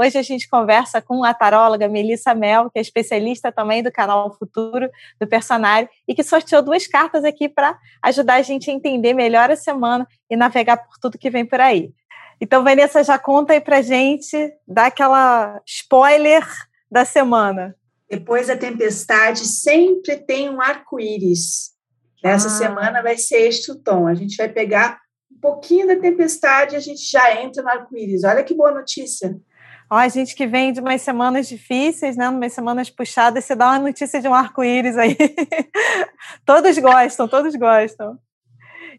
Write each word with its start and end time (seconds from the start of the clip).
Hoje 0.00 0.16
a 0.16 0.22
gente 0.22 0.48
conversa 0.48 1.02
com 1.02 1.24
a 1.24 1.34
taróloga 1.34 1.88
Melissa 1.88 2.32
Mel, 2.32 2.70
que 2.70 2.78
é 2.78 2.80
especialista 2.80 3.50
também 3.50 3.82
do 3.82 3.90
canal 3.90 4.32
Futuro 4.38 4.88
do 5.20 5.26
Personário 5.26 5.88
e 6.06 6.14
que 6.14 6.22
sorteou 6.22 6.62
duas 6.62 6.86
cartas 6.86 7.24
aqui 7.24 7.48
para 7.48 7.76
ajudar 8.04 8.34
a 8.34 8.42
gente 8.42 8.70
a 8.70 8.72
entender 8.72 9.12
melhor 9.12 9.50
a 9.50 9.56
semana 9.56 10.06
e 10.30 10.36
navegar 10.36 10.76
por 10.76 10.98
tudo 11.00 11.18
que 11.18 11.28
vem 11.28 11.44
por 11.44 11.60
aí. 11.60 11.92
Então, 12.40 12.62
Vanessa, 12.62 13.02
já 13.02 13.18
conta 13.18 13.54
aí 13.54 13.60
para 13.60 13.82
gente, 13.82 14.36
dá 14.68 14.86
aquela 14.86 15.60
spoiler 15.66 16.46
da 16.88 17.04
semana. 17.04 17.74
Depois 18.08 18.46
da 18.46 18.56
tempestade, 18.56 19.40
sempre 19.46 20.14
tem 20.14 20.48
um 20.48 20.62
arco-íris. 20.62 21.72
Essa 22.22 22.46
ah. 22.46 22.50
semana 22.50 23.02
vai 23.02 23.16
ser 23.16 23.48
este 23.48 23.72
o 23.72 23.74
tom. 23.74 24.06
A 24.06 24.14
gente 24.14 24.36
vai 24.36 24.48
pegar 24.48 25.00
um 25.28 25.40
pouquinho 25.40 25.88
da 25.88 25.96
tempestade 25.96 26.74
e 26.74 26.76
a 26.76 26.80
gente 26.80 27.02
já 27.02 27.42
entra 27.42 27.64
no 27.64 27.68
arco-íris. 27.68 28.22
Olha 28.22 28.44
que 28.44 28.54
boa 28.54 28.70
notícia. 28.70 29.36
Ó, 29.90 29.96
a 29.96 30.08
gente 30.08 30.34
que 30.34 30.46
vem 30.46 30.72
de 30.72 30.80
umas 30.80 31.00
semanas 31.00 31.48
difíceis, 31.48 32.16
né? 32.16 32.28
Umas 32.28 32.52
semanas 32.52 32.90
puxadas, 32.90 33.44
você 33.44 33.54
dá 33.54 33.70
uma 33.70 33.78
notícia 33.78 34.20
de 34.20 34.28
um 34.28 34.34
arco-íris 34.34 34.98
aí. 34.98 35.16
todos 36.44 36.76
gostam, 36.78 37.26
todos 37.26 37.54
gostam. 37.56 38.18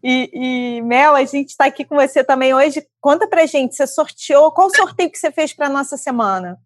E, 0.04 0.30
e, 0.34 0.82
Mel, 0.82 1.16
a 1.16 1.24
gente 1.26 1.50
está 1.50 1.66
aqui 1.66 1.86
com 1.86 1.96
você 1.96 2.24
também 2.24 2.54
hoje. 2.54 2.86
Conta 3.00 3.28
pra 3.28 3.46
gente, 3.46 3.76
você 3.76 3.86
sorteou, 3.86 4.52
qual 4.52 4.70
sorteio 4.74 5.12
que 5.12 5.18
você 5.18 5.32
fez 5.32 5.54
para 5.54 5.70
nossa 5.70 5.96
semana? 5.96 6.58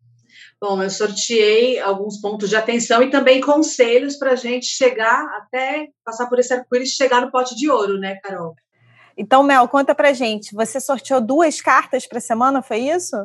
Bom, 0.61 0.81
eu 0.81 0.89
sorteei 0.89 1.79
alguns 1.81 2.21
pontos 2.21 2.47
de 2.47 2.55
atenção 2.55 3.03
e 3.03 3.09
também 3.09 3.41
conselhos 3.41 4.15
para 4.15 4.31
a 4.31 4.35
gente 4.35 4.67
chegar 4.67 5.25
até 5.35 5.89
passar 6.05 6.27
por 6.27 6.39
esse 6.39 6.53
arco-íris 6.53 6.91
e 6.91 6.95
chegar 6.95 7.19
no 7.19 7.31
pote 7.31 7.55
de 7.55 7.69
ouro, 7.69 7.99
né, 7.99 8.15
Carol? 8.23 8.55
Então, 9.17 9.43
Mel, 9.43 9.67
conta 9.67 9.93
pra 9.93 10.13
gente. 10.13 10.55
Você 10.55 10.79
sorteou 10.79 11.19
duas 11.19 11.59
cartas 11.59 12.07
para 12.07 12.19
a 12.19 12.21
semana, 12.21 12.61
foi 12.61 12.77
isso? 12.79 13.17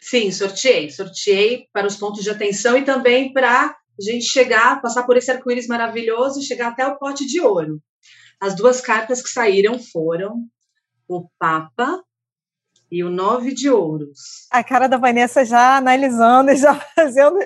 Sim, 0.00 0.30
sorteei. 0.30 0.90
Sorteei 0.90 1.66
para 1.72 1.86
os 1.86 1.96
pontos 1.96 2.22
de 2.22 2.30
atenção 2.30 2.76
e 2.76 2.84
também 2.84 3.32
para 3.32 3.66
a 3.66 3.76
gente 4.02 4.24
chegar, 4.24 4.80
passar 4.80 5.04
por 5.04 5.16
esse 5.16 5.30
arco-íris 5.30 5.66
maravilhoso 5.66 6.40
e 6.40 6.44
chegar 6.44 6.68
até 6.68 6.86
o 6.86 6.98
pote 6.98 7.26
de 7.26 7.40
ouro. 7.40 7.80
As 8.40 8.56
duas 8.56 8.80
cartas 8.80 9.22
que 9.22 9.28
saíram 9.28 9.78
foram 9.78 10.44
o 11.08 11.28
Papa 11.38 12.02
e 12.92 13.02
o 13.02 13.08
nove 13.08 13.54
de 13.54 13.70
ouros. 13.70 14.46
A 14.50 14.62
cara 14.62 14.86
da 14.86 14.98
Vanessa 14.98 15.46
já 15.46 15.78
analisando 15.78 16.50
e 16.50 16.56
já 16.56 16.74
fazendo, 16.94 17.38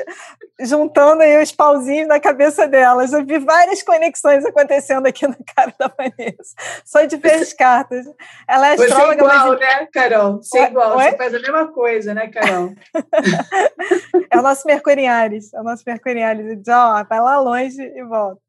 juntando 0.58 1.22
aí 1.22 1.40
os 1.40 1.52
pauzinhos 1.52 2.08
na 2.08 2.18
cabeça 2.18 2.66
dela. 2.66 3.06
Já 3.06 3.22
vi 3.22 3.38
várias 3.38 3.80
conexões 3.80 4.44
acontecendo 4.44 5.06
aqui 5.06 5.24
na 5.24 5.36
cara 5.54 5.72
da 5.78 5.86
Vanessa. 5.86 6.56
Só 6.84 7.04
de 7.04 7.16
ver 7.16 7.34
as 7.34 7.52
cartas. 7.52 8.06
Ela 8.48 8.70
é 8.70 8.72
astróloga. 8.72 8.96
Você 8.96 9.10
é 9.10 9.14
igual, 9.14 9.48
mas... 9.50 9.60
né, 9.60 9.88
Carol? 9.92 10.36
Você 10.38 10.58
é 10.58 10.64
igual. 10.64 10.96
Oi? 10.96 11.04
Você 11.04 11.16
faz 11.16 11.34
a 11.34 11.38
mesma 11.38 11.68
coisa, 11.68 12.12
né, 12.12 12.26
Carol? 12.26 12.74
é 14.28 14.38
o 14.38 14.42
nosso 14.42 14.66
Mercurialis. 14.66 15.54
É 15.54 15.60
o 15.60 15.62
nosso 15.62 15.84
Mercurialis. 15.86 16.60
Ó, 16.68 17.04
vai 17.04 17.20
lá 17.20 17.38
longe 17.38 17.80
e 17.80 18.02
volta. 18.02 18.40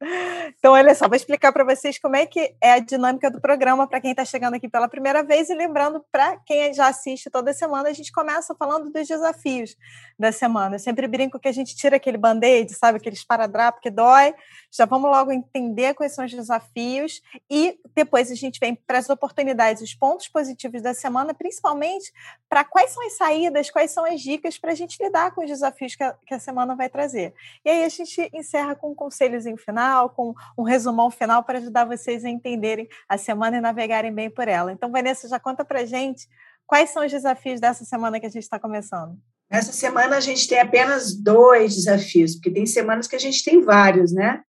Então, 0.57 0.73
olha 0.73 0.95
só, 0.95 1.07
vou 1.07 1.15
explicar 1.15 1.51
para 1.53 1.63
vocês 1.63 1.99
como 1.99 2.15
é 2.15 2.25
que 2.25 2.55
é 2.59 2.73
a 2.73 2.79
dinâmica 2.79 3.29
do 3.29 3.39
programa 3.39 3.87
para 3.87 4.01
quem 4.01 4.09
está 4.09 4.25
chegando 4.25 4.55
aqui 4.55 4.67
pela 4.67 4.89
primeira 4.89 5.21
vez 5.21 5.47
e 5.51 5.53
lembrando 5.53 6.03
para 6.11 6.37
quem 6.43 6.73
já 6.73 6.86
assiste 6.87 7.29
toda 7.29 7.53
semana, 7.53 7.89
a 7.89 7.93
gente 7.93 8.11
começa 8.11 8.55
falando 8.55 8.89
dos 8.89 9.07
desafios 9.07 9.75
da 10.17 10.31
semana. 10.31 10.75
Eu 10.75 10.79
sempre 10.79 11.07
brinco 11.07 11.39
que 11.39 11.47
a 11.47 11.51
gente 11.51 11.75
tira 11.75 11.97
aquele 11.97 12.17
band-aid, 12.17 12.73
sabe, 12.73 12.97
aquele 12.97 13.15
esparadrapo 13.15 13.81
que 13.81 13.89
dói, 13.89 14.33
já 14.71 14.85
vamos 14.85 15.09
logo 15.09 15.31
entender 15.31 15.93
quais 15.93 16.13
são 16.13 16.25
os 16.25 16.31
desafios 16.31 17.21
e 17.49 17.79
depois 17.95 18.31
a 18.31 18.35
gente 18.35 18.59
vem 18.59 18.75
para 18.75 18.97
as 18.97 19.09
oportunidades, 19.09 19.81
os 19.81 19.93
pontos 19.93 20.27
positivos 20.27 20.81
da 20.81 20.93
semana, 20.93 21.33
principalmente 21.33 22.11
para 22.49 22.63
quais 22.63 22.91
são 22.91 23.05
as 23.05 23.13
saídas, 23.13 23.69
quais 23.69 23.91
são 23.91 24.05
as 24.05 24.21
dicas 24.21 24.57
para 24.57 24.71
a 24.71 24.75
gente 24.75 25.01
lidar 25.01 25.33
com 25.33 25.41
os 25.41 25.47
desafios 25.47 25.95
que 25.95 26.03
a, 26.03 26.13
que 26.25 26.33
a 26.33 26.39
semana 26.39 26.75
vai 26.75 26.89
trazer. 26.89 27.33
E 27.63 27.69
aí 27.69 27.83
a 27.83 27.89
gente 27.89 28.29
encerra 28.33 28.75
com 28.75 28.91
um 28.91 28.95
conselhozinho 28.95 29.57
final, 29.57 30.09
com 30.09 30.33
um 30.57 30.63
resumão 30.63 31.09
final 31.09 31.43
para 31.43 31.59
ajudar 31.59 31.85
vocês 31.85 32.23
a 32.25 32.29
entenderem 32.29 32.87
a 33.07 33.17
semana 33.17 33.57
e 33.57 33.61
navegarem 33.61 34.13
bem 34.13 34.29
por 34.29 34.47
ela. 34.47 34.71
Então, 34.71 34.91
Vanessa, 34.91 35.27
já 35.27 35.39
conta 35.39 35.65
para 35.65 35.85
gente 35.85 36.27
Quais 36.67 36.89
são 36.89 37.05
os 37.05 37.11
desafios 37.11 37.61
dessa 37.61 37.85
semana 37.85 38.19
que 38.19 38.25
a 38.25 38.29
gente 38.29 38.43
está 38.43 38.59
começando? 38.59 39.17
Essa 39.49 39.71
semana 39.71 40.17
a 40.17 40.19
gente 40.19 40.45
tem 40.47 40.59
apenas 40.59 41.15
dois 41.15 41.75
desafios, 41.75 42.35
porque 42.35 42.51
tem 42.51 42.65
semanas 42.65 43.07
que 43.07 43.15
a 43.15 43.19
gente 43.19 43.41
tem 43.41 43.61
vários, 43.61 44.11
né? 44.11 44.43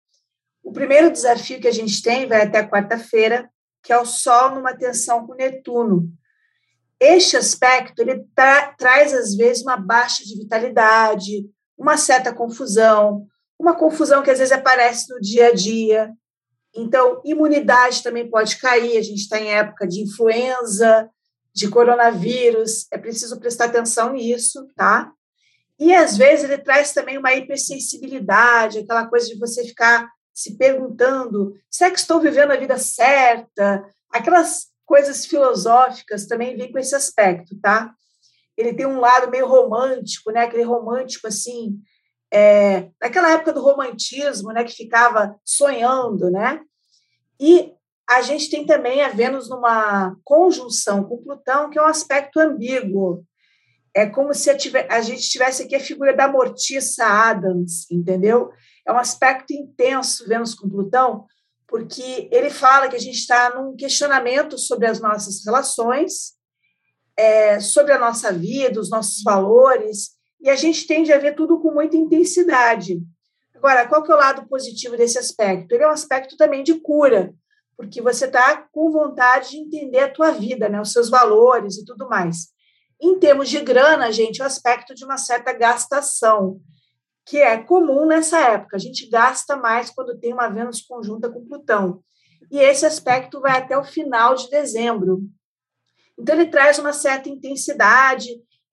O 0.65 0.73
primeiro 0.73 1.13
desafio 1.13 1.61
que 1.61 1.69
a 1.69 1.73
gente 1.73 2.03
tem 2.03 2.27
vai 2.27 2.43
até 2.43 2.67
quarta-feira, 2.67 3.51
que 3.83 3.93
é 3.93 3.99
o 3.99 4.07
Sol 4.07 4.55
numa 4.55 4.75
tensão 4.75 5.27
com 5.27 5.35
Netuno. 5.35 6.11
Este 6.99 7.37
aspecto 7.37 8.01
ele 8.01 8.25
tra 8.35 8.75
traz 8.79 9.13
às 9.13 9.37
vezes 9.37 9.63
uma 9.63 9.77
baixa 9.77 10.25
de 10.25 10.35
vitalidade, 10.39 11.47
uma 11.77 11.99
certa 11.99 12.35
confusão, 12.35 13.27
uma 13.59 13.75
confusão 13.75 14.23
que 14.23 14.31
às 14.31 14.39
vezes 14.39 14.53
aparece 14.53 15.13
no 15.13 15.21
dia 15.21 15.49
a 15.49 15.55
dia. 15.55 16.11
Então, 16.75 17.21
imunidade 17.25 18.03
também 18.03 18.29
pode 18.29 18.57
cair. 18.57 18.97
A 18.97 19.03
gente 19.03 19.21
está 19.21 19.39
em 19.39 19.53
época 19.53 19.87
de 19.87 20.01
influenza, 20.01 21.11
de 21.57 21.69
coronavírus, 21.71 22.87
é 22.93 22.99
preciso 22.99 23.41
prestar 23.41 23.65
atenção 23.65 24.13
nisso, 24.13 24.69
tá? 24.77 25.11
E 25.81 25.95
às 25.95 26.15
vezes 26.15 26.45
ele 26.45 26.59
traz 26.59 26.93
também 26.93 27.17
uma 27.17 27.33
hipersensibilidade, 27.33 28.81
aquela 28.81 29.07
coisa 29.07 29.27
de 29.27 29.39
você 29.39 29.65
ficar 29.65 30.07
se 30.35 30.59
perguntando: 30.59 31.55
será 31.71 31.91
que 31.91 31.99
estou 31.99 32.21
vivendo 32.21 32.51
a 32.51 32.59
vida 32.59 32.77
certa? 32.77 33.83
Aquelas 34.11 34.67
coisas 34.85 35.25
filosóficas 35.25 36.27
também 36.27 36.55
vêm 36.59 36.71
com 36.71 36.79
esse 36.79 36.95
aspecto, 36.95 37.59
tá? 37.59 37.91
Ele 38.55 38.75
tem 38.75 38.85
um 38.85 39.01
lado 39.01 39.31
meio 39.31 39.47
romântico, 39.47 40.31
né? 40.31 40.45
Aquele 40.45 40.63
romântico 40.63 41.27
assim, 41.27 41.81
é, 42.31 42.91
naquela 43.01 43.33
época 43.33 43.55
do 43.55 43.63
romantismo, 43.63 44.53
né? 44.53 44.63
Que 44.63 44.75
ficava 44.75 45.35
sonhando, 45.43 46.31
né? 46.31 46.61
E 47.41 47.73
a 48.09 48.23
gente 48.23 48.49
tem 48.49 48.65
também 48.65 49.03
a 49.03 49.09
Vênus 49.09 49.49
numa 49.49 50.17
conjunção 50.25 51.03
com 51.03 51.23
Plutão, 51.23 51.69
que 51.69 51.79
é 51.79 51.83
um 51.83 51.87
aspecto 51.87 52.39
ambíguo. 52.39 53.25
É 53.93 54.07
como 54.07 54.33
se 54.33 54.51
a, 54.51 55.01
gente 55.01 55.29
tivesse 55.29 55.63
aqui 55.63 55.75
a 55.75 55.81
figura 55.81 56.15
da 56.15 56.29
Mortiça 56.29 57.05
Adams, 57.05 57.91
entendeu? 57.91 58.51
É 58.87 58.93
um 58.93 58.99
aspecto 58.99 59.53
intenso, 59.53 60.29
Vênus 60.29 60.55
com 60.55 60.69
Plutão, 60.69 61.25
porque 61.67 62.29
ele 62.31 62.51
fala 62.51 62.89
que 62.89 62.95
a 62.95 63.01
gente 63.01 63.19
está 63.19 63.55
num 63.55 63.75
questionamento 63.75 64.57
sobre 64.57 64.87
as 64.87 65.01
nossas 65.01 65.45
relações, 65.45 66.35
é, 67.17 67.59
sobre 67.59 67.93
a 67.93 67.99
nossa 67.99 68.33
vida, 68.33 68.79
os 68.79 68.91
nossos 68.91 69.23
valores, 69.23 70.11
e 70.41 70.49
a 70.49 70.55
gente 70.55 70.87
tende 70.87 71.13
a 71.13 71.19
ver 71.19 71.35
tudo 71.35 71.59
com 71.59 71.73
muita 71.73 71.97
intensidade. 71.97 73.01
Agora, 73.55 73.89
qual 73.89 74.03
que 74.03 74.13
é 74.13 74.15
o 74.15 74.19
lado 74.19 74.47
positivo 74.47 74.97
desse 74.97 75.19
aspecto? 75.19 75.73
Ele 75.73 75.83
é 75.83 75.89
um 75.89 75.93
aspecto 75.93 76.37
também 76.37 76.63
de 76.63 76.75
cura, 76.75 77.35
porque 77.77 78.01
você 78.01 78.25
está 78.25 78.57
com 78.73 78.91
vontade 78.91 79.51
de 79.51 79.59
entender 79.59 80.01
a 80.01 80.11
tua 80.11 80.31
vida, 80.31 80.69
né, 80.69 80.81
os 80.81 80.93
seus 80.93 81.11
valores 81.11 81.77
e 81.77 81.85
tudo 81.85 82.09
mais. 82.09 82.49
Em 83.01 83.19
termos 83.19 83.51
de 83.51 83.61
grana, 83.61 84.11
gente, 84.11 84.41
o 84.41 84.45
aspecto 84.45 84.95
de 84.95 85.05
uma 85.05 85.19
certa 85.19 85.53
gastação, 85.53 86.61
que 87.27 87.39
é 87.39 87.59
comum 87.59 88.07
nessa 88.07 88.39
época. 88.39 88.77
A 88.77 88.81
gente 88.81 89.09
gasta 89.11 89.57
mais 89.57 89.91
quando 89.91 90.19
tem 90.19 90.33
uma 90.33 90.49
Vênus 90.49 90.81
conjunta 90.81 91.29
com 91.29 91.45
Plutão. 91.45 92.03
E 92.51 92.59
esse 92.59 92.87
aspecto 92.87 93.41
vai 93.41 93.59
até 93.59 93.77
o 93.77 93.85
final 93.85 94.35
de 94.37 94.49
dezembro. 94.49 95.23
Então, 96.17 96.35
ele 96.35 96.51
traz 96.51 96.79
uma 96.79 96.93
certa 96.93 97.29
intensidade, 97.29 98.29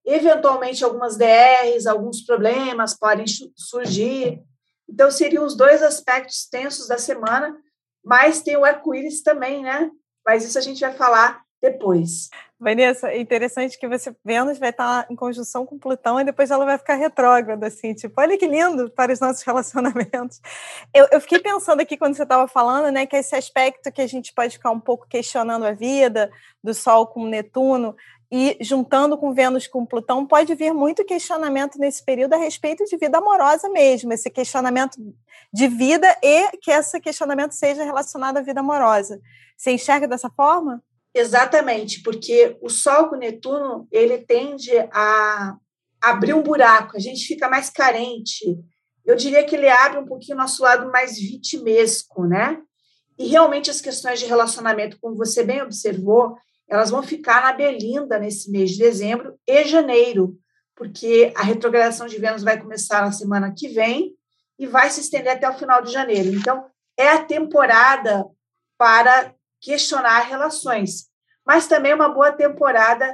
eventualmente 0.05 0.83
algumas 0.83 1.17
DRs, 1.17 1.87
alguns 1.87 2.21
problemas 2.21 2.97
podem 2.97 3.25
surgir. 3.55 4.41
Então, 4.87 5.09
seriam 5.09 5.45
os 5.45 5.57
dois 5.57 5.81
aspectos 5.81 6.47
tensos 6.47 6.87
da 6.87 6.97
semana, 6.97 7.57
mas 8.03 8.41
tem 8.41 8.57
o 8.57 8.65
arco-íris 8.65 9.21
também, 9.23 9.61
né? 9.61 9.89
Mas 10.25 10.43
isso 10.43 10.57
a 10.57 10.61
gente 10.61 10.79
vai 10.79 10.93
falar 10.93 11.43
depois. 11.61 12.29
Vanessa, 12.59 13.09
é 13.09 13.19
interessante 13.19 13.79
que 13.79 13.87
você, 13.87 14.13
Vênus 14.23 14.57
vai 14.57 14.69
estar 14.69 15.05
em 15.09 15.15
conjunção 15.15 15.65
com 15.65 15.79
Plutão 15.79 16.19
e 16.19 16.23
depois 16.23 16.51
ela 16.51 16.65
vai 16.65 16.77
ficar 16.77 16.95
retrógrada, 16.95 17.67
assim, 17.67 17.93
tipo, 17.93 18.19
olha 18.19 18.37
que 18.37 18.47
lindo 18.47 18.89
para 18.91 19.11
os 19.11 19.19
nossos 19.19 19.43
relacionamentos. 19.47 20.41
Eu, 20.93 21.07
eu 21.11 21.21
fiquei 21.21 21.39
pensando 21.39 21.81
aqui 21.81 21.97
quando 21.97 22.15
você 22.15 22.23
estava 22.23 22.47
falando, 22.47 22.91
né, 22.91 23.05
que 23.05 23.15
esse 23.15 23.35
aspecto 23.35 23.91
que 23.91 24.01
a 24.01 24.07
gente 24.07 24.33
pode 24.33 24.53
ficar 24.57 24.71
um 24.71 24.79
pouco 24.79 25.07
questionando 25.07 25.65
a 25.65 25.71
vida, 25.71 26.29
do 26.63 26.73
Sol 26.73 27.07
com 27.07 27.25
Netuno, 27.25 27.95
e 28.35 28.57
juntando 28.59 29.15
com 29.15 29.31
Vênus 29.31 29.67
com 29.67 29.85
Plutão, 29.85 30.25
pode 30.25 30.55
vir 30.55 30.73
muito 30.73 31.05
questionamento 31.05 31.77
nesse 31.77 32.03
período 32.03 32.33
a 32.33 32.37
respeito 32.37 32.83
de 32.83 32.97
vida 32.97 33.19
amorosa 33.19 33.69
mesmo, 33.69 34.11
esse 34.11 34.27
questionamento 34.27 34.97
de 35.53 35.67
vida 35.67 36.07
e 36.19 36.49
que 36.57 36.71
esse 36.71 36.99
questionamento 36.99 37.51
seja 37.51 37.83
relacionado 37.83 38.37
à 38.37 38.41
vida 38.41 38.61
amorosa. 38.61 39.21
Você 39.55 39.69
enxerga 39.69 40.07
dessa 40.07 40.31
forma? 40.31 40.83
Exatamente, 41.13 42.01
porque 42.01 42.57
o 42.59 42.69
Sol 42.69 43.07
com 43.07 43.17
Netuno, 43.17 43.87
ele 43.91 44.17
tende 44.17 44.71
a 44.91 45.55
abrir 46.01 46.33
um 46.33 46.41
buraco, 46.41 46.97
a 46.97 46.99
gente 46.99 47.27
fica 47.27 47.47
mais 47.47 47.69
carente. 47.69 48.57
Eu 49.05 49.15
diria 49.15 49.43
que 49.43 49.55
ele 49.55 49.69
abre 49.69 49.99
um 49.99 50.07
pouquinho 50.07 50.35
o 50.35 50.41
nosso 50.41 50.63
lado 50.63 50.91
mais 50.91 51.19
vitimesco, 51.19 52.25
né? 52.25 52.59
E 53.19 53.27
realmente 53.27 53.69
as 53.69 53.79
questões 53.79 54.19
de 54.19 54.25
relacionamento, 54.25 54.97
como 54.99 55.15
você 55.15 55.43
bem 55.43 55.61
observou, 55.61 56.35
elas 56.73 56.89
vão 56.89 57.03
ficar 57.03 57.43
na 57.43 57.53
Belinda 57.53 58.17
nesse 58.17 58.49
mês 58.49 58.71
de 58.71 58.79
dezembro 58.79 59.37
e 59.47 59.63
janeiro, 59.63 60.35
porque 60.75 61.31
a 61.35 61.43
retrogradação 61.43 62.07
de 62.07 62.17
Vênus 62.17 62.41
vai 62.41 62.59
começar 62.59 63.01
na 63.01 63.11
semana 63.11 63.53
que 63.55 63.67
vem 63.67 64.15
e 64.57 64.65
vai 64.65 64.89
se 64.89 65.01
estender 65.01 65.33
até 65.33 65.47
o 65.47 65.53
final 65.53 65.83
de 65.83 65.91
janeiro. 65.91 66.29
Então, 66.35 66.65
é 66.97 67.09
a 67.09 67.23
temporada 67.23 68.25
para 68.75 69.35
questionar 69.61 70.21
relações, 70.21 71.09
mas 71.45 71.67
também 71.67 71.91
é 71.91 71.95
uma 71.95 72.09
boa 72.09 72.31
temporada 72.31 73.07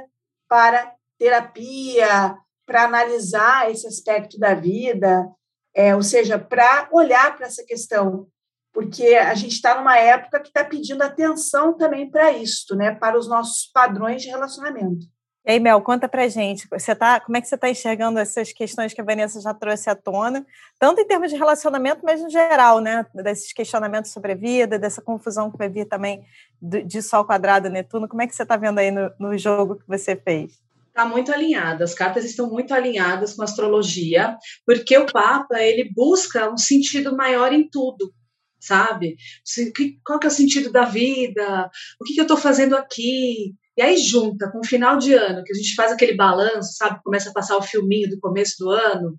para 0.48 0.94
terapia, 1.18 2.34
para 2.64 2.84
analisar 2.84 3.70
esse 3.70 3.86
aspecto 3.86 4.38
da 4.38 4.54
vida, 4.54 5.28
é, 5.74 5.94
ou 5.94 6.02
seja, 6.02 6.38
para 6.38 6.88
olhar 6.90 7.36
para 7.36 7.46
essa 7.46 7.62
questão 7.66 8.26
porque 8.72 9.14
a 9.14 9.34
gente 9.34 9.52
está 9.52 9.76
numa 9.76 9.98
época 9.98 10.40
que 10.40 10.48
está 10.48 10.64
pedindo 10.64 11.02
atenção 11.02 11.76
também 11.76 12.10
para 12.10 12.32
isso, 12.32 12.74
né? 12.76 12.94
Para 12.94 13.18
os 13.18 13.28
nossos 13.28 13.66
padrões 13.72 14.22
de 14.22 14.28
relacionamento. 14.28 15.06
E 15.44 15.52
aí, 15.52 15.60
Mel, 15.60 15.80
conta 15.80 16.06
pra 16.06 16.28
gente, 16.28 16.68
você 16.70 16.94
tá, 16.94 17.18
como 17.18 17.36
é 17.36 17.40
que 17.40 17.48
você 17.48 17.54
está 17.54 17.70
enxergando 17.70 18.18
essas 18.18 18.52
questões 18.52 18.92
que 18.92 19.00
a 19.00 19.04
Vanessa 19.04 19.40
já 19.40 19.54
trouxe 19.54 19.88
à 19.88 19.94
tona, 19.94 20.46
tanto 20.78 21.00
em 21.00 21.06
termos 21.06 21.30
de 21.30 21.36
relacionamento, 21.36 22.02
mas 22.04 22.22
no 22.22 22.28
geral, 22.28 22.78
né? 22.78 23.06
Desses 23.14 23.52
questionamentos 23.52 24.12
sobre 24.12 24.32
a 24.32 24.36
vida, 24.36 24.78
dessa 24.78 25.00
confusão 25.00 25.50
que 25.50 25.56
vai 25.56 25.68
vir 25.68 25.86
também 25.86 26.22
de 26.60 27.00
Sol 27.00 27.24
quadrado 27.24 27.70
Netuno. 27.70 28.06
Como 28.06 28.20
é 28.20 28.26
que 28.26 28.36
você 28.36 28.42
está 28.42 28.56
vendo 28.56 28.78
aí 28.78 28.90
no, 28.90 29.10
no 29.18 29.38
jogo 29.38 29.76
que 29.76 29.88
você 29.88 30.14
fez? 30.14 30.60
Está 30.88 31.06
muito 31.06 31.32
alinhada, 31.32 31.84
as 31.84 31.94
cartas 31.94 32.24
estão 32.24 32.50
muito 32.50 32.74
alinhadas 32.74 33.32
com 33.34 33.42
a 33.42 33.44
astrologia, 33.44 34.36
porque 34.66 34.98
o 34.98 35.06
Papa 35.06 35.58
ele 35.60 35.90
busca 35.94 36.50
um 36.50 36.58
sentido 36.58 37.16
maior 37.16 37.52
em 37.52 37.66
tudo 37.66 38.12
sabe? 38.60 39.16
Qual 40.04 40.18
que 40.18 40.26
é 40.26 40.28
o 40.28 40.32
sentido 40.32 40.70
da 40.70 40.84
vida? 40.84 41.70
O 42.00 42.04
que, 42.04 42.14
que 42.14 42.20
eu 42.20 42.24
estou 42.24 42.36
fazendo 42.36 42.76
aqui? 42.76 43.54
E 43.76 43.82
aí 43.82 43.96
junta 43.96 44.50
com 44.50 44.58
o 44.58 44.66
final 44.66 44.98
de 44.98 45.14
ano, 45.14 45.42
que 45.42 45.52
a 45.52 45.56
gente 45.56 45.74
faz 45.74 45.90
aquele 45.90 46.14
balanço, 46.14 46.76
sabe? 46.76 47.00
Começa 47.02 47.30
a 47.30 47.32
passar 47.32 47.56
o 47.56 47.62
filminho 47.62 48.10
do 48.10 48.20
começo 48.20 48.56
do 48.58 48.70
ano, 48.70 49.18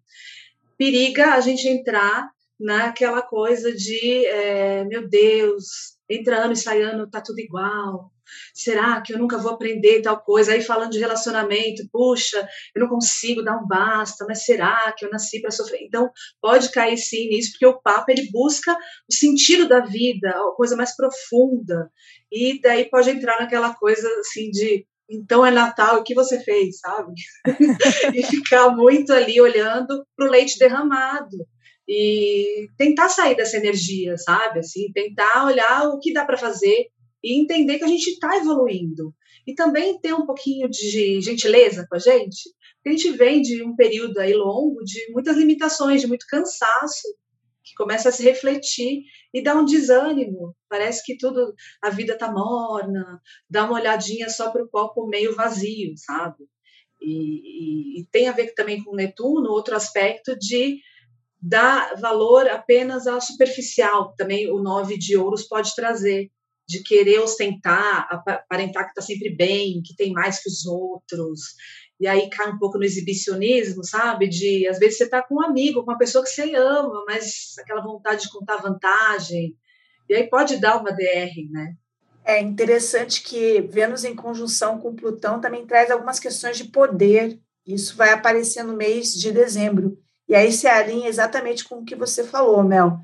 periga 0.78 1.34
a 1.34 1.42
gente 1.42 1.68
entrar 1.68 2.30
naquela 2.60 3.22
coisa 3.24 3.74
de, 3.74 4.26
é, 4.28 4.84
meu 4.86 5.08
Deus, 5.08 5.98
entra 6.12 6.44
ano 6.44 6.54
e 6.54 6.58
sai 6.58 6.82
ano, 6.82 7.10
tá 7.10 7.22
tudo 7.22 7.40
igual 7.40 8.12
será 8.54 9.02
que 9.02 9.14
eu 9.14 9.18
nunca 9.18 9.38
vou 9.38 9.52
aprender 9.52 10.02
tal 10.02 10.20
coisa? 10.22 10.54
Aí 10.54 10.62
falando 10.62 10.92
de 10.92 11.00
relacionamento, 11.00 11.88
puxa, 11.92 12.48
eu 12.76 12.82
não 12.82 12.90
consigo 12.90 13.42
dar 13.42 13.58
um 13.58 13.68
basta, 13.68 14.26
mas 14.28 14.46
será 14.46 14.94
que 14.98 15.06
eu 15.06 15.10
nasci 15.10 15.42
para 15.42 15.52
sofrer? 15.52 15.84
Então, 15.84 16.10
pode 16.42 16.72
cair 16.72 16.98
sim 16.98 17.30
nisso, 17.30 17.52
porque 17.52 17.66
o 17.66 17.82
Papa 17.82 18.12
ele 18.12 18.30
busca 18.32 18.74
o 19.10 19.14
sentido 19.14 19.68
da 19.68 19.82
vida, 19.82 20.30
a 20.30 20.56
coisa 20.56 20.76
mais 20.76 20.96
profunda. 20.96 21.92
E 22.32 22.60
daí 22.62 22.90
pode 22.90 23.10
entrar 23.10 23.40
naquela 23.40 23.74
coisa 23.76 24.08
assim 24.20 24.50
de 24.52 24.86
então 25.14 25.46
é 25.46 25.52
Natal, 25.52 26.00
o 26.00 26.04
que 26.04 26.16
você 26.16 26.42
fez, 26.42 26.80
sabe? 26.80 27.12
e 28.16 28.24
ficar 28.24 28.70
muito 28.70 29.12
ali 29.12 29.42
olhando 29.42 30.08
para 30.16 30.26
o 30.26 30.30
leite 30.30 30.58
derramado 30.58 31.46
e 31.94 32.70
tentar 32.78 33.10
sair 33.10 33.36
dessa 33.36 33.58
energia, 33.58 34.18
sabe? 34.18 34.60
Assim, 34.60 34.92
tentar 34.94 35.46
olhar 35.46 35.90
o 35.90 36.00
que 36.00 36.14
dá 36.14 36.24
para 36.24 36.38
fazer, 36.38 36.88
e 37.22 37.40
entender 37.40 37.78
que 37.78 37.84
a 37.84 37.88
gente 37.88 38.08
está 38.08 38.38
evoluindo. 38.38 39.14
E 39.46 39.54
também 39.54 40.00
ter 40.00 40.14
um 40.14 40.26
pouquinho 40.26 40.70
de 40.70 41.20
gentileza 41.20 41.86
com 41.90 41.96
a 41.96 42.00
gente, 42.00 42.50
porque 42.76 42.90
a 42.90 42.92
gente 42.92 43.18
vem 43.18 43.42
de 43.42 43.62
um 43.62 43.76
período 43.76 44.18
aí 44.20 44.34
longo 44.34 44.84
de 44.84 45.12
muitas 45.12 45.36
limitações, 45.36 46.02
de 46.02 46.08
muito 46.08 46.26
cansaço, 46.28 47.08
que 47.64 47.74
começa 47.76 48.10
a 48.10 48.12
se 48.12 48.24
refletir 48.24 49.04
e 49.34 49.44
dá 49.44 49.56
um 49.56 49.66
desânimo. 49.66 50.56
Parece 50.70 51.04
que 51.04 51.18
tudo, 51.18 51.54
a 51.82 51.90
vida 51.90 52.18
tá 52.18 52.32
morna, 52.32 53.22
dá 53.50 53.66
uma 53.66 53.80
olhadinha 53.80 54.30
só 54.30 54.50
para 54.50 54.64
o 54.64 54.70
copo 54.70 55.08
meio 55.08 55.36
vazio, 55.36 55.94
sabe? 55.98 56.46
E, 57.02 57.98
e, 57.98 58.02
e, 58.02 58.06
tem 58.12 58.28
a 58.28 58.32
ver 58.32 58.54
também 58.54 58.84
com 58.84 58.96
Netuno, 58.96 59.50
outro 59.50 59.76
aspecto 59.76 60.38
de 60.38 60.80
dar 61.42 61.96
valor 62.00 62.48
apenas 62.50 63.08
ao 63.08 63.20
superficial, 63.20 64.14
também 64.16 64.52
o 64.52 64.62
nove 64.62 64.98
de 64.98 65.18
ouros 65.18 65.44
pode 65.44 65.74
trazer 65.76 66.30
de 66.68 66.82
querer 66.84 67.20
ostentar, 67.20 68.08
aparentar 68.12 68.86
que 68.86 68.92
está 68.92 69.02
sempre 69.02 69.30
bem, 69.30 69.82
que 69.84 69.96
tem 69.96 70.14
mais 70.14 70.42
que 70.42 70.48
os 70.48 70.66
outros. 70.66 71.42
E 72.00 72.08
aí 72.08 72.30
cai 72.30 72.50
um 72.50 72.58
pouco 72.58 72.78
no 72.78 72.86
exibicionismo, 72.86 73.84
sabe? 73.84 74.28
De 74.30 74.68
às 74.68 74.80
vezes 74.80 74.98
você 74.98 75.04
está 75.04 75.22
com 75.22 75.36
um 75.36 75.44
amigo, 75.44 75.84
com 75.84 75.92
uma 75.92 75.98
pessoa 75.98 76.24
que 76.24 76.30
você 76.30 76.56
ama, 76.56 77.04
mas 77.06 77.56
aquela 77.60 77.82
vontade 77.82 78.24
de 78.24 78.32
contar 78.32 78.58
vantagem. 78.58 79.56
E 80.10 80.16
aí 80.16 80.30
pode 80.30 80.58
dar 80.58 80.80
uma 80.80 80.92
DR, 80.92 81.50
né? 81.52 81.76
É 82.24 82.40
interessante 82.40 83.22
que 83.22 83.62
Vênus 83.62 84.04
em 84.04 84.16
conjunção 84.16 84.80
com 84.80 84.96
Plutão 84.96 85.42
também 85.42 85.66
traz 85.66 85.92
algumas 85.92 86.20
questões 86.20 86.58
de 86.58 86.66
poder. 86.66 87.40
Isso 87.66 87.96
vai 87.96 88.12
aparecer 88.12 88.64
no 88.64 88.76
mês 88.76 89.14
de 89.14 89.32
dezembro. 89.32 89.98
E 90.32 90.36
aí 90.36 90.50
se 90.50 90.66
alinha 90.66 91.10
exatamente 91.10 91.66
com 91.66 91.80
o 91.80 91.84
que 91.84 91.94
você 91.94 92.24
falou, 92.24 92.64
Mel. 92.64 93.00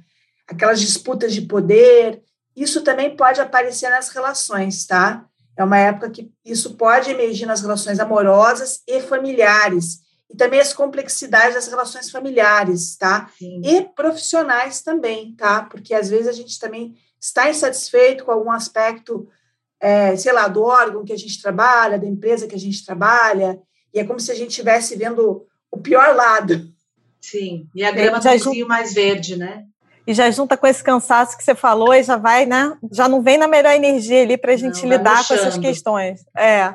Aquelas 0.47 0.79
disputas 0.79 1.33
de 1.33 1.41
poder, 1.41 2.23
isso 2.55 2.79
também 2.83 3.17
pode 3.17 3.41
aparecer 3.41 3.89
nas 3.89 4.07
relações, 4.07 4.87
tá? 4.87 5.25
É 5.57 5.61
uma 5.61 5.77
época 5.77 6.09
que 6.09 6.31
isso 6.45 6.75
pode 6.75 7.11
emergir 7.11 7.45
nas 7.45 7.61
relações 7.61 7.99
amorosas 7.99 8.81
e 8.87 9.01
familiares. 9.01 9.99
E 10.29 10.37
também 10.37 10.61
as 10.61 10.71
complexidades 10.71 11.55
das 11.55 11.67
relações 11.67 12.09
familiares, 12.09 12.95
tá? 12.95 13.29
Sim. 13.37 13.59
E 13.61 13.81
profissionais 13.81 14.81
também, 14.81 15.35
tá? 15.35 15.63
Porque 15.63 15.93
às 15.93 16.09
vezes 16.09 16.29
a 16.29 16.31
gente 16.31 16.57
também 16.57 16.95
está 17.19 17.49
insatisfeito 17.49 18.23
com 18.23 18.31
algum 18.31 18.51
aspecto, 18.51 19.27
é, 19.81 20.15
sei 20.15 20.31
lá, 20.31 20.47
do 20.47 20.63
órgão 20.63 21.03
que 21.03 21.11
a 21.11 21.17
gente 21.17 21.41
trabalha, 21.41 21.99
da 21.99 22.07
empresa 22.07 22.47
que 22.47 22.55
a 22.55 22.59
gente 22.59 22.85
trabalha, 22.85 23.59
e 23.93 23.99
é 23.99 24.05
como 24.05 24.17
se 24.17 24.31
a 24.31 24.35
gente 24.35 24.51
estivesse 24.51 24.95
vendo 24.95 25.45
o 25.69 25.77
pior 25.77 26.15
lado. 26.15 26.76
Sim, 27.21 27.67
e 27.75 27.83
a 27.83 27.91
grama 27.91 28.17
está 28.17 28.33
um 28.33 28.39
pouquinho 28.39 28.67
mais 28.67 28.93
verde, 28.93 29.35
né? 29.35 29.65
e 30.07 30.13
já 30.13 30.31
junta 30.31 30.55
com 30.55 30.65
esse 30.65 30.81
cansaço 30.81 31.37
que 31.37 31.43
você 31.43 31.53
falou 31.53 31.93
e 31.93 32.01
já 32.01 32.15
vai, 32.15 32.45
né? 32.45 32.77
Já 32.93 33.09
não 33.09 33.21
vem 33.21 33.37
na 33.37 33.45
melhor 33.45 33.73
energia 33.73 34.21
ali 34.21 34.37
para 34.37 34.53
a 34.53 34.55
gente 34.55 34.81
não, 34.83 34.91
lidar 34.91 35.27
com 35.27 35.33
essas 35.33 35.57
questões. 35.57 36.21
É. 36.35 36.73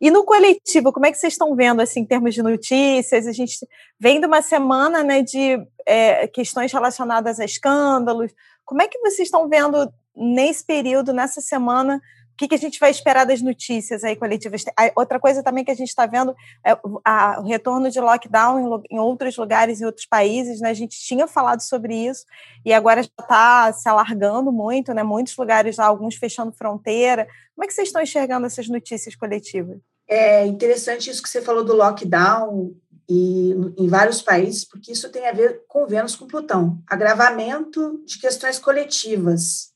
E 0.00 0.10
no 0.10 0.24
coletivo, 0.24 0.90
como 0.90 1.04
é 1.04 1.12
que 1.12 1.18
vocês 1.18 1.34
estão 1.34 1.54
vendo, 1.54 1.80
assim, 1.80 2.00
em 2.00 2.06
termos 2.06 2.34
de 2.34 2.42
notícias? 2.42 3.26
A 3.26 3.32
gente 3.32 3.54
vem 4.00 4.18
de 4.18 4.26
uma 4.26 4.40
semana, 4.40 5.02
né, 5.02 5.22
de 5.22 5.58
é, 5.86 6.26
questões 6.26 6.72
relacionadas 6.72 7.38
a 7.38 7.44
escândalos. 7.44 8.32
Como 8.64 8.80
é 8.80 8.88
que 8.88 8.98
vocês 9.00 9.28
estão 9.28 9.46
vendo 9.46 9.92
nesse 10.16 10.64
período, 10.64 11.12
nessa 11.12 11.42
semana, 11.42 12.00
o 12.34 12.36
que, 12.36 12.48
que, 12.48 12.54
a 12.56 12.58
gente 12.58 12.80
vai 12.80 12.90
esperar 12.90 13.24
das 13.24 13.40
notícias 13.40 14.02
aí 14.02 14.16
coletivas? 14.16 14.64
Outra 14.96 15.20
coisa 15.20 15.40
também 15.40 15.64
que 15.64 15.70
a 15.70 15.74
gente 15.74 15.88
está 15.88 16.04
vendo 16.04 16.34
é 16.66 16.74
o 16.74 17.42
retorno 17.46 17.88
de 17.88 18.00
lockdown 18.00 18.82
em, 18.90 18.98
outros 18.98 19.36
lugares, 19.36 19.80
em 19.80 19.84
outros 19.84 20.04
países, 20.04 20.60
né? 20.60 20.70
A 20.70 20.74
gente 20.74 20.98
tinha 20.98 21.28
falado 21.28 21.60
sobre 21.60 21.94
isso 21.94 22.24
e 22.64 22.72
agora 22.72 23.04
já 23.04 23.08
está 23.20 23.72
se 23.72 23.88
alargando 23.88 24.50
muito, 24.50 24.92
né? 24.92 25.04
Muitos 25.04 25.36
lugares 25.36 25.78
alguns 25.78 26.16
fechando 26.16 26.50
fronteira. 26.50 27.28
Como 27.54 27.64
é 27.64 27.68
que 27.68 27.72
vocês 27.72 27.86
estão 27.86 28.02
enxergando 28.02 28.46
essas 28.46 28.66
notícias 28.68 29.14
coletivas? 29.14 29.78
É 30.08 30.44
interessante 30.44 31.08
isso 31.08 31.22
que 31.22 31.28
você 31.28 31.40
falou 31.40 31.64
do 31.64 31.76
lockdown 31.76 32.74
e 33.08 33.52
em 33.78 33.86
vários 33.86 34.20
países, 34.20 34.64
porque 34.64 34.90
isso 34.90 35.08
tem 35.08 35.28
a 35.28 35.32
ver 35.32 35.62
com 35.68 35.86
Vênus 35.86 36.16
com 36.16 36.26
Plutão, 36.26 36.82
agravamento 36.84 38.02
de 38.04 38.18
questões 38.18 38.58
coletivas. 38.58 39.72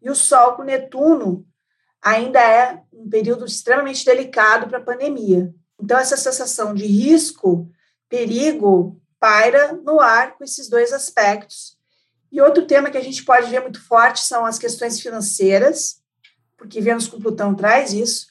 E 0.00 0.08
o 0.08 0.14
Sol 0.14 0.52
com 0.52 0.62
Netuno 0.62 1.44
ainda 2.02 2.40
é 2.40 2.80
um 2.92 3.08
período 3.08 3.44
extremamente 3.44 4.04
delicado 4.04 4.68
para 4.68 4.78
a 4.78 4.84
pandemia. 4.84 5.52
Então, 5.80 5.98
essa 5.98 6.16
sensação 6.16 6.74
de 6.74 6.86
risco, 6.86 7.70
perigo, 8.08 9.00
paira 9.20 9.72
no 9.72 10.00
ar 10.00 10.36
com 10.36 10.44
esses 10.44 10.68
dois 10.68 10.92
aspectos. 10.92 11.76
E 12.30 12.40
outro 12.40 12.66
tema 12.66 12.90
que 12.90 12.98
a 12.98 13.02
gente 13.02 13.24
pode 13.24 13.50
ver 13.50 13.60
muito 13.60 13.84
forte 13.84 14.20
são 14.20 14.44
as 14.44 14.58
questões 14.58 15.00
financeiras, 15.00 16.00
porque 16.56 16.80
Vênus 16.80 17.06
com 17.06 17.20
Plutão 17.20 17.54
traz 17.54 17.92
isso, 17.92 18.26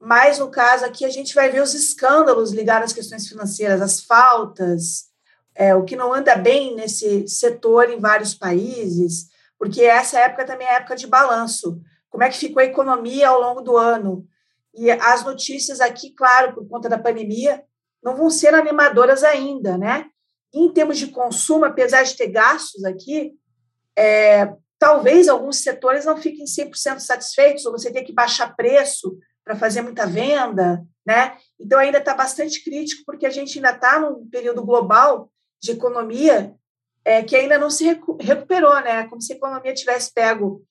mas 0.00 0.38
no 0.38 0.50
caso 0.50 0.84
aqui 0.84 1.04
a 1.04 1.10
gente 1.10 1.34
vai 1.34 1.50
ver 1.50 1.62
os 1.62 1.74
escândalos 1.74 2.52
ligados 2.52 2.86
às 2.86 2.92
questões 2.92 3.28
financeiras, 3.28 3.80
as 3.80 4.00
faltas, 4.00 5.08
é, 5.54 5.74
o 5.74 5.84
que 5.84 5.96
não 5.96 6.12
anda 6.12 6.36
bem 6.36 6.74
nesse 6.74 7.26
setor 7.28 7.90
em 7.90 7.98
vários 7.98 8.34
países, 8.34 9.28
porque 9.58 9.82
essa 9.82 10.18
época 10.20 10.44
também 10.44 10.66
é 10.66 10.74
época 10.74 10.96
de 10.96 11.06
balanço 11.06 11.80
como 12.10 12.24
é 12.24 12.28
que 12.28 12.38
ficou 12.38 12.60
a 12.60 12.66
economia 12.66 13.28
ao 13.28 13.40
longo 13.40 13.60
do 13.60 13.76
ano. 13.76 14.26
E 14.74 14.90
as 14.90 15.24
notícias 15.24 15.80
aqui, 15.80 16.10
claro, 16.12 16.54
por 16.54 16.68
conta 16.68 16.88
da 16.88 16.98
pandemia, 16.98 17.62
não 18.02 18.16
vão 18.16 18.30
ser 18.30 18.54
animadoras 18.54 19.24
ainda, 19.24 19.76
né? 19.76 20.06
Em 20.52 20.72
termos 20.72 20.98
de 20.98 21.08
consumo, 21.08 21.64
apesar 21.64 22.02
de 22.02 22.16
ter 22.16 22.28
gastos 22.28 22.84
aqui, 22.84 23.34
é, 23.96 24.52
talvez 24.78 25.28
alguns 25.28 25.58
setores 25.58 26.04
não 26.04 26.16
fiquem 26.16 26.44
100% 26.44 27.00
satisfeitos, 27.00 27.66
ou 27.66 27.72
você 27.72 27.90
tem 27.90 28.04
que 28.04 28.12
baixar 28.12 28.54
preço 28.54 29.18
para 29.44 29.56
fazer 29.56 29.82
muita 29.82 30.06
venda, 30.06 30.84
né? 31.04 31.36
Então 31.58 31.78
ainda 31.78 31.98
está 31.98 32.14
bastante 32.14 32.62
crítico, 32.62 33.02
porque 33.04 33.26
a 33.26 33.30
gente 33.30 33.58
ainda 33.58 33.72
está 33.72 33.98
num 33.98 34.28
período 34.28 34.64
global 34.64 35.30
de 35.60 35.72
economia 35.72 36.54
é, 37.04 37.22
que 37.22 37.34
ainda 37.34 37.58
não 37.58 37.70
se 37.70 37.84
recu 37.84 38.16
recuperou, 38.20 38.78
né? 38.80 39.08
Como 39.08 39.20
se 39.20 39.32
a 39.32 39.36
economia 39.36 39.74
tivesse 39.74 40.12
pego 40.12 40.62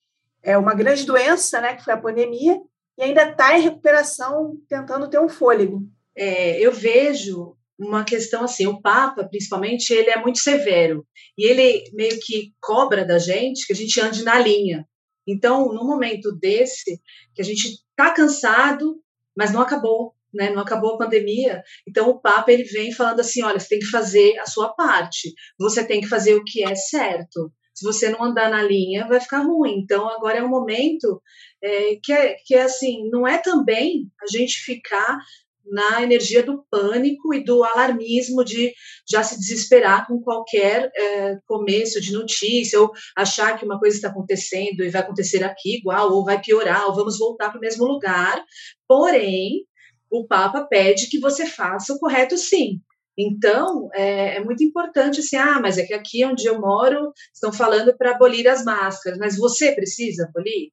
é, 0.42 0.56
uma 0.56 0.74
grande 0.74 1.04
doença, 1.04 1.60
né? 1.60 1.74
Que 1.74 1.84
foi 1.84 1.94
a 1.94 2.00
pandemia, 2.00 2.60
e 2.98 3.02
ainda 3.02 3.30
está 3.30 3.56
em 3.56 3.62
recuperação, 3.62 4.56
tentando 4.68 5.08
ter 5.08 5.20
um 5.20 5.28
fôlego. 5.28 5.82
É, 6.16 6.60
eu 6.60 6.72
vejo 6.72 7.56
uma 7.78 8.04
questão 8.04 8.42
assim, 8.42 8.66
o 8.66 8.82
Papa, 8.82 9.24
principalmente, 9.24 9.92
ele 9.92 10.10
é 10.10 10.20
muito 10.20 10.40
severo 10.40 11.06
e 11.36 11.46
ele 11.46 11.84
meio 11.92 12.18
que 12.20 12.52
cobra 12.60 13.04
da 13.04 13.18
gente 13.18 13.64
que 13.66 13.72
a 13.72 13.76
gente 13.76 14.00
ande 14.00 14.24
na 14.24 14.36
linha. 14.36 14.84
Então, 15.26 15.72
no 15.72 15.84
momento 15.84 16.32
desse, 16.32 17.00
que 17.34 17.40
a 17.40 17.44
gente 17.44 17.68
está 17.68 18.10
cansado, 18.10 19.00
mas 19.36 19.52
não 19.52 19.60
acabou, 19.60 20.14
né? 20.34 20.50
Não 20.50 20.62
acabou 20.62 20.94
a 20.94 20.98
pandemia. 20.98 21.62
Então, 21.86 22.08
o 22.08 22.20
Papa 22.20 22.50
ele 22.50 22.64
vem 22.64 22.92
falando 22.92 23.20
assim, 23.20 23.44
olha, 23.44 23.60
você 23.60 23.68
tem 23.68 23.78
que 23.78 23.90
fazer 23.90 24.36
a 24.38 24.46
sua 24.46 24.74
parte, 24.74 25.32
você 25.56 25.84
tem 25.84 26.00
que 26.00 26.08
fazer 26.08 26.34
o 26.34 26.44
que 26.44 26.64
é 26.64 26.74
certo. 26.74 27.52
Se 27.78 27.84
você 27.84 28.10
não 28.10 28.24
andar 28.24 28.50
na 28.50 28.60
linha, 28.60 29.06
vai 29.06 29.20
ficar 29.20 29.38
ruim. 29.38 29.78
Então, 29.78 30.08
agora 30.08 30.38
é 30.38 30.42
um 30.42 30.48
momento 30.48 31.22
é, 31.62 31.94
que, 32.02 32.12
é, 32.12 32.34
que 32.44 32.54
é 32.56 32.62
assim, 32.62 33.08
não 33.08 33.24
é 33.26 33.38
também 33.38 34.10
a 34.20 34.26
gente 34.36 34.56
ficar 34.56 35.20
na 35.64 36.02
energia 36.02 36.42
do 36.42 36.64
pânico 36.68 37.32
e 37.32 37.44
do 37.44 37.62
alarmismo 37.62 38.44
de 38.44 38.72
já 39.08 39.22
se 39.22 39.38
desesperar 39.38 40.08
com 40.08 40.20
qualquer 40.20 40.90
é, 40.92 41.36
começo 41.46 42.00
de 42.00 42.12
notícia 42.12 42.80
ou 42.80 42.90
achar 43.16 43.56
que 43.56 43.64
uma 43.64 43.78
coisa 43.78 43.94
está 43.94 44.08
acontecendo 44.08 44.82
e 44.82 44.90
vai 44.90 45.02
acontecer 45.02 45.44
aqui 45.44 45.76
igual 45.76 46.10
ou 46.10 46.24
vai 46.24 46.40
piorar 46.40 46.86
ou 46.86 46.96
vamos 46.96 47.16
voltar 47.16 47.50
para 47.50 47.58
o 47.58 47.60
mesmo 47.60 47.84
lugar. 47.84 48.42
Porém, 48.88 49.64
o 50.10 50.26
Papa 50.26 50.66
pede 50.68 51.08
que 51.08 51.20
você 51.20 51.46
faça 51.46 51.92
o 51.92 51.98
correto 52.00 52.36
sim. 52.36 52.80
Então, 53.18 53.88
é, 53.94 54.36
é, 54.36 54.44
muito 54.44 54.62
importante 54.62 55.18
assim, 55.18 55.36
ah, 55.36 55.58
mas 55.60 55.76
é 55.76 55.84
que 55.84 55.92
aqui 55.92 56.24
onde 56.24 56.46
eu 56.46 56.60
moro 56.60 57.12
estão 57.34 57.52
falando 57.52 57.92
para 57.96 58.12
abolir 58.12 58.46
as 58.46 58.64
máscaras, 58.64 59.18
mas 59.18 59.36
você 59.36 59.72
precisa 59.72 60.24
abolir? 60.24 60.70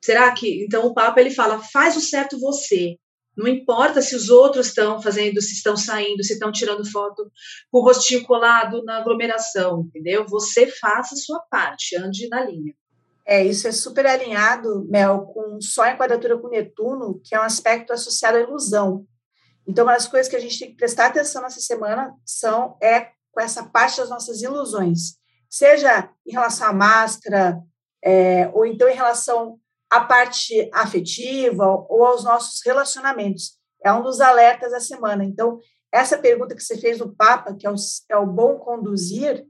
Será 0.00 0.32
que, 0.32 0.64
então 0.64 0.84
o 0.84 0.92
Papa 0.92 1.20
ele 1.20 1.30
fala, 1.30 1.60
faz 1.60 1.96
o 1.96 2.00
certo 2.00 2.40
você, 2.40 2.96
não 3.36 3.46
importa 3.46 4.02
se 4.02 4.16
os 4.16 4.28
outros 4.28 4.66
estão 4.66 5.00
fazendo, 5.00 5.40
se 5.40 5.54
estão 5.54 5.76
saindo, 5.76 6.24
se 6.24 6.32
estão 6.32 6.50
tirando 6.50 6.90
foto 6.90 7.30
com 7.70 7.78
o 7.78 7.84
rostinho 7.84 8.24
colado 8.24 8.82
na 8.84 8.98
aglomeração, 8.98 9.84
entendeu? 9.86 10.26
Você 10.26 10.66
faça 10.66 11.14
a 11.14 11.18
sua 11.18 11.40
parte, 11.48 11.96
ande 11.96 12.28
na 12.28 12.44
linha. 12.44 12.74
É, 13.24 13.44
isso 13.44 13.68
é 13.68 13.72
super 13.72 14.04
alinhado, 14.04 14.84
Mel, 14.88 15.26
com 15.32 15.60
só 15.60 15.84
a 15.84 15.96
quadratura 15.96 16.36
com 16.38 16.48
Netuno, 16.48 17.20
que 17.24 17.34
é 17.34 17.38
um 17.38 17.44
aspecto 17.44 17.92
associado 17.92 18.36
à 18.36 18.40
ilusão. 18.40 19.06
Então, 19.66 19.84
uma 19.84 19.94
das 19.94 20.08
coisas 20.08 20.28
que 20.28 20.36
a 20.36 20.40
gente 20.40 20.58
tem 20.58 20.70
que 20.70 20.76
prestar 20.76 21.06
atenção 21.06 21.42
nessa 21.42 21.60
semana 21.60 22.14
são 22.24 22.76
é 22.82 23.10
com 23.32 23.40
essa 23.40 23.64
parte 23.64 23.98
das 23.98 24.10
nossas 24.10 24.42
ilusões, 24.42 25.16
seja 25.48 26.10
em 26.26 26.32
relação 26.32 26.68
à 26.68 26.72
máscara, 26.72 27.62
é, 28.04 28.50
ou 28.52 28.66
então 28.66 28.88
em 28.88 28.94
relação 28.94 29.58
a 29.90 30.00
parte 30.00 30.70
afetiva 30.72 31.66
ou 31.66 32.04
aos 32.04 32.24
nossos 32.24 32.60
relacionamentos. 32.64 33.58
É 33.84 33.92
um 33.92 34.02
dos 34.02 34.20
alertas 34.20 34.72
da 34.72 34.80
semana. 34.80 35.24
Então, 35.24 35.60
essa 35.92 36.16
pergunta 36.16 36.54
que 36.54 36.62
você 36.62 36.78
fez 36.78 36.98
do 36.98 37.14
Papa, 37.14 37.54
que 37.54 37.66
é 37.66 37.70
o, 37.70 37.74
é 38.10 38.16
o 38.16 38.26
bom 38.26 38.58
conduzir, 38.58 39.44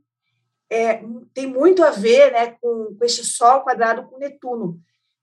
é, 0.68 1.02
tem 1.32 1.46
muito 1.46 1.84
a 1.84 1.90
ver 1.90 2.32
né, 2.32 2.56
com, 2.60 2.96
com 2.98 3.04
este 3.04 3.24
Sol 3.24 3.60
quadrado 3.60 4.04
com 4.08 4.18
Netuno. 4.18 4.80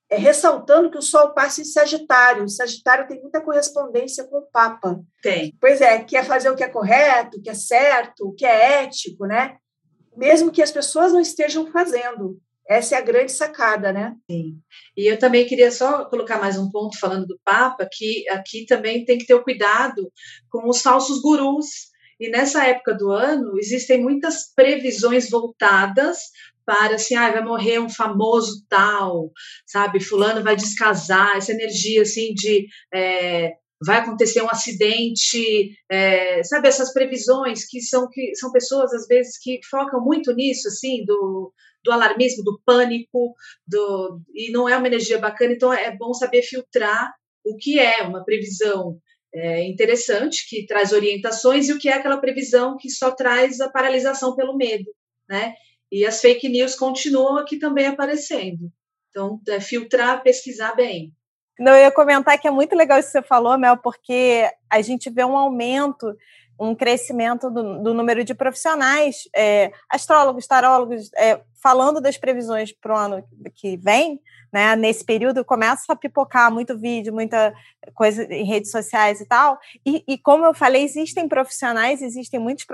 É, 0.09 0.17
ressaltando 0.17 0.89
que 0.89 0.97
o 0.97 1.03
Sol 1.03 1.33
passa 1.33 1.61
em 1.61 1.65
Sagitário. 1.65 2.43
O 2.43 2.49
Sagitário 2.49 3.07
tem 3.07 3.21
muita 3.21 3.41
correspondência 3.41 4.23
com 4.23 4.39
o 4.39 4.47
Papa. 4.51 4.99
Tem. 5.21 5.55
Pois 5.61 5.81
é, 5.81 5.99
quer 5.99 6.25
fazer 6.25 6.49
o 6.49 6.55
que 6.55 6.63
é 6.63 6.67
correto, 6.67 7.37
o 7.37 7.41
que 7.41 7.49
é 7.49 7.53
certo, 7.53 8.27
o 8.27 8.33
que 8.33 8.45
é 8.45 8.83
ético, 8.83 9.25
né? 9.27 9.57
Mesmo 10.17 10.51
que 10.51 10.63
as 10.63 10.71
pessoas 10.71 11.13
não 11.13 11.19
estejam 11.19 11.71
fazendo. 11.71 12.39
Essa 12.67 12.95
é 12.95 12.97
a 12.99 13.01
grande 13.01 13.31
sacada, 13.31 13.91
né? 13.91 14.15
Sim. 14.29 14.59
E 14.95 15.07
eu 15.07 15.17
também 15.17 15.45
queria 15.47 15.71
só 15.71 16.05
colocar 16.05 16.39
mais 16.39 16.55
um 16.55 16.69
ponto 16.69 16.99
falando 16.99 17.25
do 17.25 17.39
Papa, 17.43 17.87
que 17.91 18.29
aqui 18.29 18.65
também 18.67 19.05
tem 19.05 19.17
que 19.17 19.25
ter 19.25 19.33
o 19.33 19.43
cuidado 19.43 20.11
com 20.51 20.69
os 20.69 20.81
falsos 20.81 21.19
gurus. 21.19 21.65
E 22.19 22.29
nessa 22.29 22.65
época 22.67 22.93
do 22.93 23.09
ano 23.11 23.57
existem 23.57 24.01
muitas 24.01 24.53
previsões 24.53 25.29
voltadas 25.29 26.19
para 26.69 26.97
assim, 26.97 27.15
ah, 27.15 27.31
vai 27.31 27.43
morrer 27.43 27.79
um 27.79 27.89
famoso 27.89 28.63
tal, 28.69 29.31
sabe? 29.65 29.99
Fulano 29.99 30.43
vai 30.43 30.55
descasar, 30.55 31.35
essa 31.35 31.51
energia 31.51 32.03
assim 32.03 32.31
de 32.35 32.67
é, 32.93 33.53
vai 33.83 33.97
acontecer 33.97 34.43
um 34.43 34.49
acidente, 34.51 35.71
é, 35.89 36.43
sabe 36.43 36.67
essas 36.67 36.93
previsões 36.93 37.65
que 37.67 37.81
são 37.81 38.07
que 38.07 38.35
são 38.35 38.51
pessoas 38.51 38.93
às 38.93 39.07
vezes 39.07 39.39
que 39.41 39.59
focam 39.67 39.99
muito 39.99 40.31
nisso 40.35 40.67
assim 40.67 41.03
do 41.05 41.51
do 41.83 41.91
alarmismo, 41.91 42.43
do 42.43 42.61
pânico, 42.63 43.33
do, 43.65 44.21
e 44.35 44.51
não 44.51 44.69
é 44.69 44.77
uma 44.77 44.87
energia 44.87 45.17
bacana, 45.17 45.53
então 45.53 45.73
é 45.73 45.95
bom 45.95 46.13
saber 46.13 46.43
filtrar 46.43 47.09
o 47.43 47.55
que 47.55 47.79
é 47.79 48.03
uma 48.03 48.23
previsão 48.23 48.99
é, 49.33 49.63
interessante, 49.63 50.45
que 50.47 50.65
traz 50.65 50.91
orientações, 50.91 51.69
e 51.69 51.73
o 51.73 51.79
que 51.79 51.87
é 51.87 51.93
aquela 51.93 52.19
previsão 52.19 52.75
que 52.77 52.89
só 52.89 53.11
traz 53.11 53.61
a 53.61 53.69
paralisação 53.69 54.35
pelo 54.35 54.57
medo, 54.57 54.93
né? 55.29 55.53
E 55.91 56.05
as 56.05 56.21
fake 56.21 56.47
news 56.47 56.75
continuam 56.75 57.37
aqui 57.37 57.57
também 57.57 57.87
aparecendo. 57.87 58.71
Então, 59.09 59.39
é 59.47 59.59
filtrar, 59.59 60.21
pesquisar 60.21 60.75
bem. 60.75 61.13
Não, 61.59 61.73
eu 61.73 61.79
ia 61.79 61.91
comentar 61.91 62.39
que 62.39 62.47
é 62.47 62.51
muito 62.51 62.75
legal 62.75 62.99
isso 62.99 63.11
que 63.11 63.19
você 63.19 63.21
falou, 63.21 63.57
Mel, 63.57 63.77
porque 63.77 64.49
a 64.69 64.81
gente 64.81 65.09
vê 65.09 65.25
um 65.25 65.35
aumento 65.35 66.15
um 66.59 66.75
crescimento 66.75 67.49
do, 67.49 67.81
do 67.81 67.93
número 67.93 68.23
de 68.23 68.35
profissionais, 68.35 69.29
é, 69.33 69.71
astrólogos, 69.89 70.45
tarólogos, 70.45 71.09
é, 71.15 71.41
falando 71.61 72.01
das 72.01 72.17
previsões 72.17 72.71
para 72.71 72.93
o 72.93 72.97
ano 72.97 73.23
que 73.53 73.77
vem, 73.77 74.19
né? 74.51 74.75
Nesse 74.75 75.03
período 75.03 75.45
começa 75.45 75.91
a 75.91 75.95
pipocar 75.95 76.51
muito 76.51 76.77
vídeo, 76.77 77.13
muita 77.13 77.53
coisa 77.93 78.23
em 78.33 78.45
redes 78.45 78.71
sociais 78.71 79.21
e 79.21 79.25
tal. 79.25 79.59
E, 79.85 80.03
e 80.07 80.17
como 80.17 80.45
eu 80.45 80.53
falei, 80.53 80.83
existem 80.83 81.27
profissionais, 81.27 82.01
existem 82.01 82.39
muitos 82.39 82.65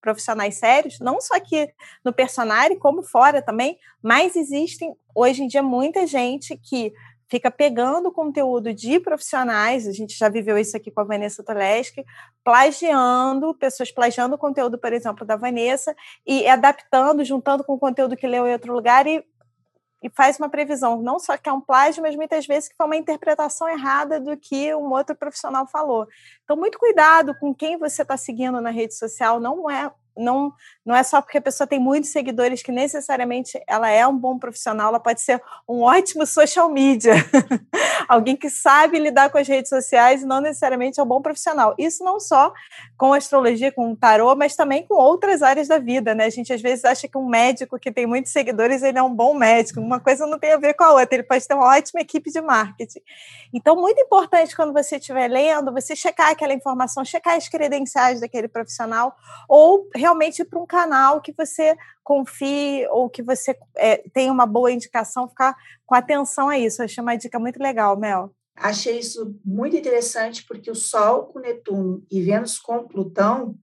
profissionais 0.00 0.56
sérios, 0.56 0.98
não 1.00 1.20
só 1.20 1.34
aqui 1.34 1.68
no 2.04 2.12
personagem, 2.12 2.78
como 2.78 3.02
fora 3.02 3.42
também, 3.42 3.78
mas 4.02 4.36
existem 4.36 4.94
hoje 5.14 5.42
em 5.42 5.48
dia 5.48 5.62
muita 5.62 6.06
gente 6.06 6.56
que 6.56 6.92
fica 7.28 7.50
pegando 7.50 8.12
conteúdo 8.12 8.72
de 8.72 9.00
profissionais, 9.00 9.86
a 9.86 9.92
gente 9.92 10.16
já 10.16 10.28
viveu 10.28 10.56
isso 10.56 10.76
aqui 10.76 10.90
com 10.90 11.00
a 11.00 11.04
Vanessa 11.04 11.42
Toleski, 11.42 12.04
plagiando, 12.44 13.54
pessoas 13.54 13.90
plagiando 13.90 14.36
o 14.36 14.38
conteúdo, 14.38 14.78
por 14.78 14.92
exemplo, 14.92 15.26
da 15.26 15.36
Vanessa, 15.36 15.94
e 16.26 16.46
adaptando, 16.48 17.24
juntando 17.24 17.64
com 17.64 17.74
o 17.74 17.78
conteúdo 17.78 18.16
que 18.16 18.26
leu 18.26 18.46
em 18.46 18.52
outro 18.52 18.72
lugar 18.72 19.06
e, 19.06 19.24
e 20.02 20.10
faz 20.10 20.38
uma 20.38 20.48
previsão, 20.48 21.02
não 21.02 21.18
só 21.18 21.36
que 21.36 21.48
é 21.48 21.52
um 21.52 21.60
plágio, 21.60 22.02
mas 22.02 22.14
muitas 22.14 22.46
vezes 22.46 22.68
que 22.68 22.76
foi 22.76 22.86
uma 22.86 22.96
interpretação 22.96 23.68
errada 23.68 24.20
do 24.20 24.36
que 24.36 24.72
um 24.74 24.92
outro 24.92 25.16
profissional 25.16 25.66
falou. 25.66 26.06
Então, 26.44 26.56
muito 26.56 26.78
cuidado 26.78 27.34
com 27.40 27.52
quem 27.52 27.76
você 27.76 28.02
está 28.02 28.16
seguindo 28.16 28.60
na 28.60 28.70
rede 28.70 28.94
social, 28.94 29.40
não 29.40 29.68
é 29.68 29.90
não, 30.16 30.52
não 30.84 30.94
é 30.94 31.02
só 31.02 31.20
porque 31.20 31.38
a 31.38 31.42
pessoa 31.42 31.66
tem 31.66 31.78
muitos 31.78 32.10
seguidores 32.10 32.62
que 32.62 32.72
necessariamente 32.72 33.60
ela 33.66 33.90
é 33.90 34.06
um 34.06 34.16
bom 34.16 34.38
profissional, 34.38 34.88
ela 34.88 35.00
pode 35.00 35.20
ser 35.20 35.42
um 35.68 35.82
ótimo 35.82 36.26
social 36.26 36.68
media. 36.68 37.14
Alguém 38.08 38.36
que 38.36 38.48
sabe 38.48 38.98
lidar 38.98 39.30
com 39.30 39.38
as 39.38 39.48
redes 39.48 39.68
sociais 39.68 40.22
e 40.22 40.26
não 40.26 40.40
necessariamente 40.40 41.00
é 41.00 41.02
um 41.02 41.06
bom 41.06 41.20
profissional. 41.20 41.74
Isso 41.78 42.04
não 42.04 42.20
só 42.20 42.52
com 42.96 43.12
astrologia, 43.12 43.72
com 43.72 43.94
tarô, 43.94 44.34
mas 44.36 44.54
também 44.54 44.86
com 44.86 44.94
outras 44.94 45.42
áreas 45.42 45.68
da 45.68 45.78
vida, 45.78 46.14
né? 46.14 46.24
A 46.26 46.30
gente 46.30 46.52
às 46.52 46.60
vezes 46.60 46.84
acha 46.84 47.08
que 47.08 47.18
um 47.18 47.26
médico 47.26 47.78
que 47.78 47.90
tem 47.90 48.06
muitos 48.06 48.32
seguidores, 48.32 48.82
ele 48.82 48.98
é 48.98 49.02
um 49.02 49.14
bom 49.14 49.34
médico. 49.34 49.80
Uma 49.80 50.00
coisa 50.00 50.26
não 50.26 50.38
tem 50.38 50.52
a 50.52 50.56
ver 50.56 50.74
com 50.74 50.84
a 50.84 50.92
outra, 50.92 51.16
ele 51.16 51.22
pode 51.22 51.46
ter 51.46 51.54
uma 51.54 51.76
ótima 51.76 52.00
equipe 52.00 52.30
de 52.30 52.40
marketing. 52.40 53.00
Então, 53.52 53.76
muito 53.76 54.00
importante 54.00 54.54
quando 54.54 54.72
você 54.72 54.96
estiver 54.96 55.28
lendo, 55.28 55.72
você 55.72 55.96
checar 55.96 56.30
aquela 56.30 56.52
informação, 56.52 57.04
checar 57.04 57.34
as 57.34 57.48
credenciais 57.48 58.20
daquele 58.20 58.48
profissional 58.48 59.16
ou 59.48 59.88
realmente 60.06 60.44
para 60.44 60.60
um 60.60 60.66
canal 60.66 61.20
que 61.20 61.32
você 61.36 61.76
confie 62.04 62.86
ou 62.90 63.10
que 63.10 63.22
você 63.22 63.58
é, 63.76 63.96
tenha 64.14 64.32
uma 64.32 64.46
boa 64.46 64.70
indicação, 64.70 65.28
ficar 65.28 65.56
com 65.84 65.94
atenção 65.94 66.48
a 66.48 66.56
isso. 66.56 66.80
Eu 66.80 66.84
achei 66.84 67.02
uma 67.02 67.16
dica 67.16 67.38
muito 67.38 67.60
legal, 67.60 67.98
Mel. 67.98 68.32
Achei 68.54 69.00
isso 69.00 69.36
muito 69.44 69.76
interessante, 69.76 70.46
porque 70.46 70.70
o 70.70 70.74
Sol 70.74 71.26
com 71.26 71.40
Netuno 71.40 72.06
e 72.10 72.22
Vênus 72.22 72.58
com 72.58 72.86
Plutão 72.86 73.56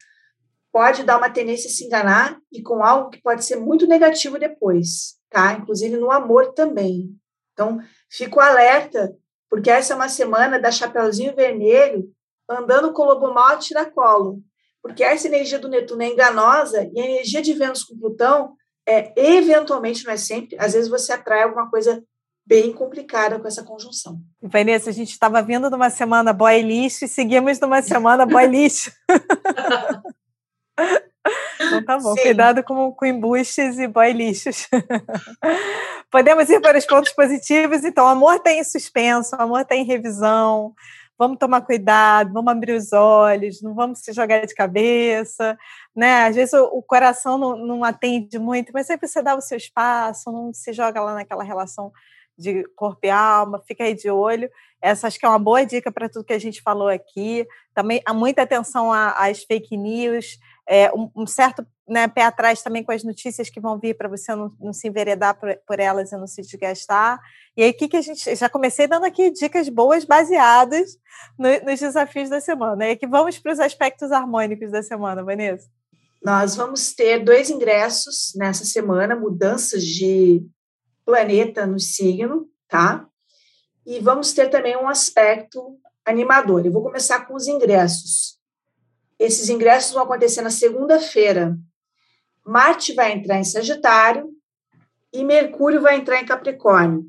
pode 0.72 1.04
dar 1.04 1.18
uma 1.18 1.30
tendência 1.30 1.70
a 1.70 1.72
se 1.72 1.86
enganar 1.86 2.38
e 2.52 2.62
com 2.62 2.84
algo 2.84 3.10
que 3.10 3.22
pode 3.22 3.46
ser 3.46 3.56
muito 3.56 3.88
negativo 3.88 4.38
depois, 4.38 5.16
tá? 5.30 5.54
Inclusive 5.54 5.98
no 5.98 6.12
amor 6.12 6.54
também. 6.54 7.16
Então, 7.54 7.80
fico 8.10 8.40
alerta, 8.40 9.16
porque 9.50 9.70
essa 9.70 9.94
é 9.94 9.96
uma 9.96 10.10
semana 10.10 10.60
da 10.60 10.72
Chapeuzinho 10.72 11.36
Vermelho 11.36 12.12
andando 12.50 12.92
com 12.92 13.04
o 13.04 13.06
lobo 13.06 13.34
mau 13.34 13.48
a 13.48 13.86
colo, 13.92 14.42
porque 14.84 15.02
essa 15.02 15.28
energia 15.28 15.58
do 15.58 15.70
Netuno 15.70 16.04
é 16.04 16.08
enganosa 16.08 16.92
e 16.94 17.00
a 17.00 17.06
energia 17.06 17.42
de 17.42 17.54
Vênus 17.54 17.86
com 17.86 17.98
Plutão 17.98 18.56
é 18.86 19.14
eventualmente, 19.16 20.04
não 20.04 20.12
é 20.12 20.18
sempre, 20.18 20.58
às 20.60 20.74
vezes 20.74 20.90
você 20.90 21.14
atrai 21.14 21.44
alguma 21.44 21.70
coisa 21.70 22.04
bem 22.46 22.74
complicada 22.74 23.40
com 23.40 23.48
essa 23.48 23.64
conjunção. 23.64 24.20
Vanessa, 24.42 24.90
a 24.90 24.94
gente 24.94 25.12
estava 25.12 25.42
vindo 25.42 25.70
de 25.70 25.76
uma 25.76 25.90
semana 25.90 26.34
boy 26.34 26.62
lixo 26.62 27.06
e 27.06 27.08
seguimos 27.08 27.58
numa 27.62 27.82
semana 27.82 28.26
boy 28.26 28.46
lixo. 28.46 28.92
Então 31.60 31.86
tá 31.86 31.98
bom, 31.98 32.14
Sim. 32.16 32.22
cuidado 32.22 32.64
com, 32.64 32.92
com 32.92 33.06
embustes 33.06 33.80
e 33.80 33.88
boy 33.88 34.12
lixos. 34.12 34.68
Podemos 36.12 36.50
ir 36.50 36.60
para 36.60 36.78
os 36.78 36.86
pontos 36.86 37.14
positivos, 37.14 37.84
então, 37.86 38.08
amor 38.08 38.40
tem 38.40 38.58
tá 38.58 38.64
suspenso, 38.66 39.36
amor 39.38 39.64
tem 39.64 39.86
tá 39.86 39.94
revisão, 39.94 40.74
vamos 41.18 41.38
tomar 41.38 41.62
cuidado, 41.62 42.34
vamos 42.34 42.52
abrir 42.52 42.74
os 42.74 42.92
olhos, 42.92 43.62
não 43.62 43.74
vamos 43.74 44.00
se 44.00 44.12
jogar 44.14 44.46
de 44.46 44.54
cabeça, 44.54 45.58
né? 45.96 46.26
Às 46.26 46.36
vezes 46.36 46.54
o, 46.54 46.66
o 46.66 46.84
coração 46.84 47.38
não, 47.38 47.56
não, 47.56 47.84
atende 47.84 48.40
muito, 48.40 48.72
mas 48.74 48.88
sempre 48.88 49.08
você 49.08 49.22
dá 49.22 49.36
o 49.36 49.42
seu 49.42 49.58
espaço, 49.58 50.32
não 50.32 50.54
se 50.54 50.74
joga 50.74 51.02
lá 51.02 51.14
naquela 51.14 51.44
relação 51.44 51.92
de 52.38 52.64
corpo 52.76 53.00
e 53.04 53.10
alma, 53.10 53.62
fica 53.66 53.84
aí 53.84 53.94
de 53.94 54.10
olho. 54.10 54.50
Essa 54.82 55.08
acho 55.08 55.20
que 55.20 55.26
é 55.26 55.30
uma 55.30 55.40
boa 55.40 55.66
dica 55.66 55.92
para 55.92 56.10
tudo 56.10 56.26
que 56.26 56.34
a 56.34 56.40
gente 56.40 56.62
falou 56.62 56.90
aqui. 56.90 57.48
Também 57.74 58.02
há 58.06 58.14
muita 58.14 58.42
atenção 58.42 58.92
às 58.92 59.44
fake 59.44 59.78
news, 59.78 60.40
é, 60.68 60.92
um, 60.94 61.10
um, 61.16 61.28
certo 61.28 61.66
né, 61.88 62.08
pé 62.08 62.24
atrás 62.24 62.62
também 62.62 62.84
com 62.84 62.92
as 62.92 63.04
notícias 63.04 63.50
que 63.50 63.60
vão 63.60 63.78
vir 63.78 63.96
para 63.96 64.08
você 64.08 64.34
não, 64.34 64.52
não, 64.60 64.74
se 64.74 64.88
enveredar 64.88 65.38
por, 65.40 65.56
por, 65.68 65.80
elas 65.80 66.12
e 66.12 66.18
não 66.18 66.28
se 66.28 66.42
desgastar. 66.42 67.20
E 67.58 67.64
aí, 67.64 67.72
o 67.72 67.74
que, 67.74 67.88
que 67.88 67.98
a 67.98 68.02
gente. 68.02 68.36
Já 68.36 68.50
comecei 68.50 68.88
dando 68.88 69.06
aqui 69.06 69.30
dicas 69.32 69.68
boas 69.70 70.06
baseadas 70.06 70.98
no, 71.38 71.50
nos 71.66 71.80
desafios 71.80 72.30
da 72.30 72.40
semana. 72.40 72.88
E 72.88 72.92
aqui 72.92 73.06
vamos 73.06 73.38
para 73.38 73.54
os 73.54 73.60
aspectos 73.60 74.12
harmônicos 74.12 74.72
da 74.72 74.82
semana, 74.82 75.24
Vanessa. 75.24 75.68
Nós 76.24 76.56
vamos 76.56 76.94
ter 76.94 77.20
dois 77.20 77.50
ingressos 77.50 78.32
nessa 78.36 78.64
semana, 78.64 79.14
mudanças 79.14 79.84
de 79.84 80.46
planeta 81.06 81.68
no 81.68 81.80
signo, 81.80 82.48
tá? 82.70 83.06
E 83.86 84.00
vamos 84.00 84.32
ter 84.32 84.50
também 84.50 84.78
um 84.78 84.88
aspecto 84.88 85.78
animador. 86.06 86.66
Eu 86.66 86.72
vou 86.72 86.82
começar 86.82 87.26
com 87.26 87.36
os 87.36 87.48
ingressos. 87.48 88.40
Esses 89.20 89.50
ingressos 89.50 89.92
vão 89.92 90.04
acontecer 90.04 90.42
na 90.42 90.50
segunda-feira. 90.50 91.58
Marte 92.46 92.94
vai 92.94 93.14
entrar 93.14 93.40
em 93.40 93.44
Sagitário 93.44 94.30
e 95.14 95.24
Mercúrio 95.24 95.82
vai 95.82 95.98
entrar 95.98 96.22
em 96.22 96.26
Capricórnio. 96.26 97.06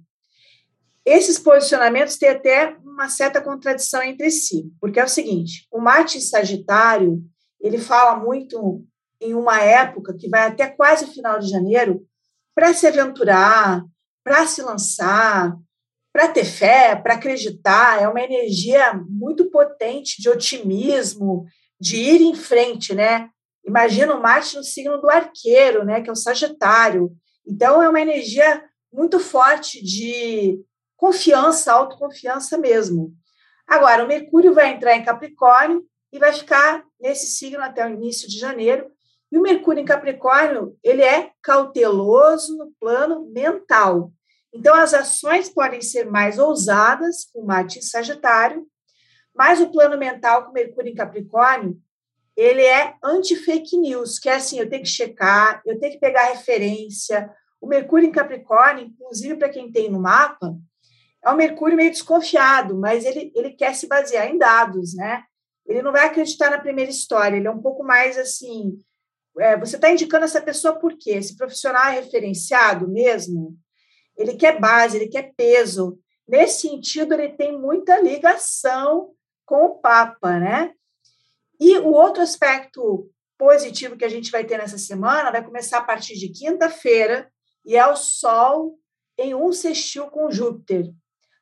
Esses 1.04 1.38
posicionamentos 1.38 2.16
têm 2.16 2.30
até 2.30 2.76
uma 2.82 3.08
certa 3.08 3.40
contradição 3.40 4.02
entre 4.02 4.30
si, 4.30 4.70
porque 4.80 5.00
é 5.00 5.04
o 5.04 5.08
seguinte: 5.08 5.66
o 5.70 5.80
Marte 5.80 6.18
em 6.18 6.20
Sagitário 6.20 7.22
ele 7.60 7.78
fala 7.78 8.16
muito 8.16 8.84
em 9.20 9.34
uma 9.34 9.60
época 9.60 10.14
que 10.14 10.28
vai 10.28 10.46
até 10.46 10.66
quase 10.66 11.04
o 11.04 11.12
final 11.12 11.38
de 11.38 11.48
janeiro 11.48 12.06
para 12.54 12.72
se 12.72 12.86
aventurar, 12.86 13.84
para 14.22 14.46
se 14.46 14.62
lançar, 14.62 15.56
para 16.12 16.28
ter 16.28 16.44
fé, 16.44 16.94
para 16.94 17.14
acreditar. 17.14 18.00
É 18.00 18.08
uma 18.08 18.20
energia 18.20 18.94
muito 19.08 19.50
potente 19.50 20.20
de 20.20 20.28
otimismo, 20.28 21.44
de 21.80 21.96
ir 21.96 22.22
em 22.22 22.34
frente, 22.34 22.94
né? 22.94 23.28
Imagina 23.66 24.14
o 24.14 24.20
Marte 24.20 24.56
no 24.56 24.62
signo 24.62 25.00
do 25.00 25.10
arqueiro, 25.10 25.84
né, 25.84 26.00
que 26.00 26.10
é 26.10 26.12
o 26.12 26.16
Sagitário. 26.16 27.10
Então, 27.46 27.82
é 27.82 27.88
uma 27.88 28.00
energia 28.00 28.64
muito 28.92 29.18
forte 29.18 29.82
de 29.82 30.62
confiança, 30.96 31.72
autoconfiança 31.72 32.58
mesmo. 32.58 33.12
Agora, 33.66 34.04
o 34.04 34.08
Mercúrio 34.08 34.54
vai 34.54 34.72
entrar 34.72 34.94
em 34.96 35.04
Capricórnio 35.04 35.84
e 36.12 36.18
vai 36.18 36.32
ficar 36.32 36.84
nesse 37.00 37.26
signo 37.26 37.62
até 37.62 37.86
o 37.86 37.90
início 37.90 38.28
de 38.28 38.38
janeiro. 38.38 38.90
E 39.32 39.38
o 39.38 39.42
Mercúrio 39.42 39.80
em 39.80 39.86
Capricórnio, 39.86 40.78
ele 40.82 41.02
é 41.02 41.30
cauteloso 41.42 42.56
no 42.56 42.72
plano 42.78 43.28
mental. 43.32 44.12
Então, 44.52 44.74
as 44.74 44.94
ações 44.94 45.48
podem 45.48 45.80
ser 45.80 46.08
mais 46.08 46.38
ousadas 46.38 47.24
com 47.32 47.44
Marte 47.44 47.80
em 47.80 47.82
Sagitário, 47.82 48.64
mas 49.34 49.60
o 49.60 49.70
plano 49.70 49.98
mental 49.98 50.46
com 50.46 50.52
Mercúrio 50.52 50.92
em 50.92 50.94
Capricórnio, 50.94 51.76
ele 52.36 52.62
é 52.62 52.94
anti-fake 53.02 53.76
news, 53.78 54.18
que 54.18 54.28
é 54.28 54.34
assim, 54.34 54.58
eu 54.58 54.68
tenho 54.68 54.82
que 54.82 54.88
checar, 54.88 55.62
eu 55.64 55.78
tenho 55.78 55.92
que 55.92 56.00
pegar 56.00 56.26
referência. 56.26 57.30
O 57.60 57.66
Mercúrio 57.66 58.08
em 58.08 58.12
Capricórnio, 58.12 58.86
inclusive 58.86 59.36
para 59.36 59.48
quem 59.48 59.70
tem 59.70 59.90
no 59.90 60.00
mapa, 60.00 60.56
é 61.24 61.30
um 61.30 61.36
Mercúrio 61.36 61.76
meio 61.76 61.90
desconfiado, 61.90 62.76
mas 62.76 63.04
ele, 63.04 63.32
ele 63.34 63.52
quer 63.52 63.74
se 63.74 63.86
basear 63.86 64.28
em 64.28 64.36
dados, 64.36 64.94
né? 64.94 65.22
Ele 65.66 65.80
não 65.80 65.92
vai 65.92 66.06
acreditar 66.06 66.50
na 66.50 66.60
primeira 66.60 66.90
história, 66.90 67.36
ele 67.36 67.46
é 67.46 67.50
um 67.50 67.62
pouco 67.62 67.82
mais 67.82 68.18
assim. 68.18 68.78
É, 69.38 69.56
você 69.56 69.76
está 69.76 69.90
indicando 69.90 70.24
essa 70.24 70.40
pessoa 70.40 70.78
por 70.78 70.96
quê? 70.98 71.12
Esse 71.12 71.36
profissional 71.36 71.86
é 71.86 72.00
referenciado 72.00 72.86
mesmo? 72.86 73.56
Ele 74.16 74.34
quer 74.34 74.60
base, 74.60 74.96
ele 74.96 75.08
quer 75.08 75.32
peso. 75.36 75.98
Nesse 76.28 76.68
sentido, 76.68 77.14
ele 77.14 77.30
tem 77.30 77.58
muita 77.58 78.00
ligação 78.00 79.10
com 79.46 79.64
o 79.64 79.78
Papa, 79.78 80.38
né? 80.38 80.72
E 81.60 81.78
o 81.78 81.92
outro 81.92 82.22
aspecto 82.22 83.10
positivo 83.38 83.96
que 83.96 84.04
a 84.04 84.08
gente 84.08 84.30
vai 84.30 84.44
ter 84.44 84.58
nessa 84.58 84.78
semana 84.78 85.30
vai 85.30 85.44
começar 85.44 85.78
a 85.78 85.84
partir 85.84 86.14
de 86.14 86.28
quinta-feira 86.28 87.30
e 87.64 87.76
é 87.76 87.86
o 87.86 87.96
Sol 87.96 88.78
em 89.18 89.34
um 89.34 89.52
sextil 89.52 90.06
com 90.08 90.30
Júpiter. 90.30 90.92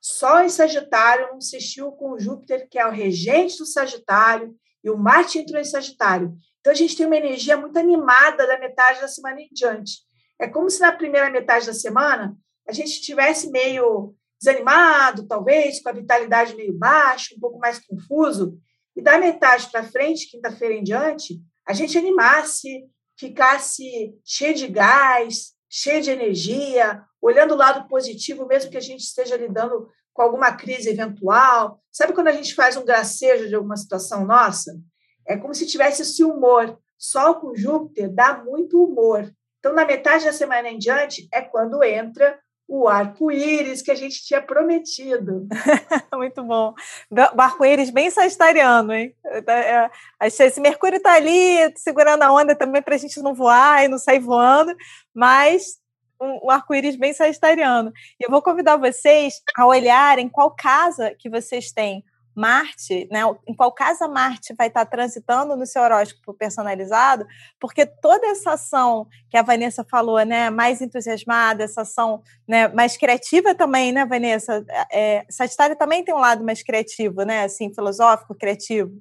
Sol 0.00 0.40
em 0.40 0.48
Sagitário, 0.48 1.34
um 1.34 1.40
sextil 1.40 1.92
com 1.92 2.18
Júpiter, 2.18 2.68
que 2.68 2.78
é 2.78 2.86
o 2.86 2.90
regente 2.90 3.56
do 3.58 3.66
Sagitário, 3.66 4.54
e 4.82 4.90
o 4.90 4.98
Marte 4.98 5.38
entrou 5.38 5.60
em 5.60 5.64
Sagitário. 5.64 6.34
Então, 6.60 6.72
a 6.72 6.76
gente 6.76 6.96
tem 6.96 7.06
uma 7.06 7.16
energia 7.16 7.56
muito 7.56 7.78
animada 7.78 8.46
da 8.46 8.58
metade 8.58 9.00
da 9.00 9.08
semana 9.08 9.40
em 9.40 9.48
diante. 9.52 10.00
É 10.40 10.48
como 10.48 10.68
se 10.68 10.80
na 10.80 10.92
primeira 10.92 11.30
metade 11.30 11.66
da 11.66 11.72
semana 11.72 12.36
a 12.66 12.72
gente 12.72 12.90
estivesse 12.90 13.50
meio 13.50 14.14
desanimado, 14.40 15.26
talvez, 15.26 15.80
com 15.80 15.88
a 15.88 15.92
vitalidade 15.92 16.56
meio 16.56 16.76
baixa, 16.76 17.34
um 17.36 17.40
pouco 17.40 17.58
mais 17.58 17.78
confuso, 17.78 18.58
e 18.96 19.02
da 19.02 19.18
metade 19.18 19.70
para 19.70 19.84
frente, 19.84 20.30
quinta-feira 20.30 20.74
em 20.74 20.82
diante, 20.82 21.40
a 21.66 21.72
gente 21.72 21.96
animasse, 21.96 22.84
ficasse 23.16 24.14
cheio 24.24 24.54
de 24.54 24.68
gás, 24.68 25.52
cheio 25.68 26.02
de 26.02 26.10
energia, 26.10 27.02
olhando 27.20 27.54
o 27.54 27.56
lado 27.56 27.88
positivo, 27.88 28.46
mesmo 28.46 28.70
que 28.70 28.76
a 28.76 28.80
gente 28.80 29.00
esteja 29.00 29.36
lidando 29.36 29.88
com 30.12 30.22
alguma 30.22 30.52
crise 30.52 30.90
eventual. 30.90 31.80
Sabe 31.90 32.12
quando 32.12 32.28
a 32.28 32.32
gente 32.32 32.54
faz 32.54 32.76
um 32.76 32.84
gracejo 32.84 33.48
de 33.48 33.54
alguma 33.54 33.76
situação 33.76 34.26
nossa? 34.26 34.78
É 35.26 35.36
como 35.36 35.54
se 35.54 35.66
tivesse 35.66 36.02
esse 36.02 36.22
humor. 36.22 36.78
Sol 36.98 37.36
com 37.36 37.54
Júpiter 37.54 38.12
dá 38.12 38.42
muito 38.44 38.82
humor. 38.82 39.32
Então, 39.58 39.72
na 39.72 39.84
metade 39.84 40.24
da 40.24 40.32
semana 40.32 40.68
em 40.68 40.78
diante, 40.78 41.28
é 41.32 41.40
quando 41.40 41.82
entra 41.84 42.38
o 42.66 42.88
arco-íris 42.88 43.82
que 43.82 43.90
a 43.90 43.94
gente 43.94 44.24
tinha 44.24 44.40
prometido. 44.40 45.46
Muito 46.14 46.42
bom. 46.42 46.74
O 47.10 47.40
arco-íris 47.40 47.90
bem 47.90 48.10
sagitariano, 48.10 48.92
hein? 48.92 49.14
É, 49.46 49.90
esse 50.26 50.60
Mercúrio 50.60 50.96
está 50.96 51.14
ali 51.14 51.72
segurando 51.76 52.22
a 52.22 52.32
onda 52.32 52.54
também 52.54 52.80
para 52.80 52.94
a 52.94 52.98
gente 52.98 53.20
não 53.20 53.34
voar 53.34 53.84
e 53.84 53.88
não 53.88 53.98
sair 53.98 54.20
voando, 54.20 54.74
mas 55.14 55.80
um 56.20 56.50
arco-íris 56.50 56.96
bem 56.96 57.12
sagitariano. 57.12 57.92
E 58.18 58.24
eu 58.24 58.30
vou 58.30 58.40
convidar 58.40 58.76
vocês 58.76 59.42
a 59.56 59.66
olharem 59.66 60.28
qual 60.28 60.54
casa 60.54 61.14
que 61.18 61.28
vocês 61.28 61.72
têm 61.72 62.04
Marte, 62.34 63.08
né, 63.10 63.20
em 63.46 63.54
qual 63.54 63.72
casa 63.72 64.08
Marte 64.08 64.54
vai 64.56 64.68
estar 64.68 64.86
transitando 64.86 65.56
no 65.56 65.66
seu 65.66 65.82
horóscopo 65.82 66.34
personalizado, 66.34 67.26
porque 67.60 67.84
toda 67.86 68.26
essa 68.28 68.52
ação 68.52 69.06
que 69.30 69.36
a 69.36 69.42
Vanessa 69.42 69.84
falou, 69.84 70.24
né, 70.24 70.50
mais 70.50 70.80
entusiasmada, 70.80 71.64
essa 71.64 71.82
ação 71.82 72.22
né, 72.48 72.68
mais 72.68 72.96
criativa 72.96 73.54
também, 73.54 73.92
né, 73.92 74.04
Vanessa? 74.06 74.64
É, 74.90 75.24
Sagitário 75.30 75.76
também 75.76 76.04
tem 76.04 76.14
um 76.14 76.18
lado 76.18 76.44
mais 76.44 76.62
criativo, 76.62 77.22
né, 77.22 77.44
assim, 77.44 77.72
filosófico, 77.72 78.34
criativo. 78.34 78.92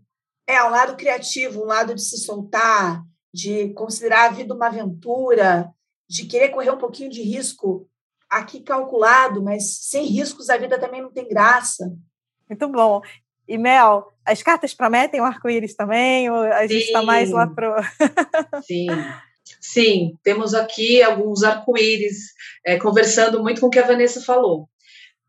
É, 0.48 0.62
um 0.64 0.70
lado 0.70 0.96
criativo, 0.96 1.62
um 1.62 1.66
lado 1.66 1.96
de 1.96 2.02
se 2.02 2.18
soltar, 2.18 3.04
de 3.34 3.70
considerar 3.74 4.26
a 4.26 4.34
vida 4.34 4.54
uma 4.54 4.68
aventura, 4.68 5.72
de 6.10 6.26
querer 6.26 6.50
correr 6.50 6.72
um 6.72 6.78
pouquinho 6.78 7.10
de 7.10 7.22
risco 7.22 7.88
aqui 8.30 8.62
calculado, 8.62 9.44
mas 9.44 9.78
sem 9.82 10.06
riscos 10.06 10.50
a 10.50 10.58
vida 10.58 10.80
também 10.80 11.02
não 11.02 11.12
tem 11.12 11.28
graça. 11.28 11.94
Muito 12.50 12.68
bom. 12.70 13.02
E 13.48 13.58
Mel, 13.58 14.14
as 14.26 14.42
cartas 14.42 14.74
prometem 14.74 15.20
o 15.20 15.26
arco-íris 15.26 15.76
também? 15.76 16.30
Ou 16.30 16.38
a 16.38 16.68
gente 16.68 16.86
está 16.86 17.02
mais 17.02 17.32
lá 17.32 17.48
pro. 17.48 17.76
Sim. 18.66 18.88
Sim, 19.60 20.18
temos 20.24 20.54
aqui 20.54 21.02
alguns 21.04 21.44
arco-íris, 21.44 22.34
é, 22.66 22.78
conversando 22.78 23.42
muito 23.42 23.62
com 23.62 23.68
o 23.68 23.70
que 23.70 23.80
a 23.80 23.86
Vanessa 23.86 24.22
falou. 24.22 24.68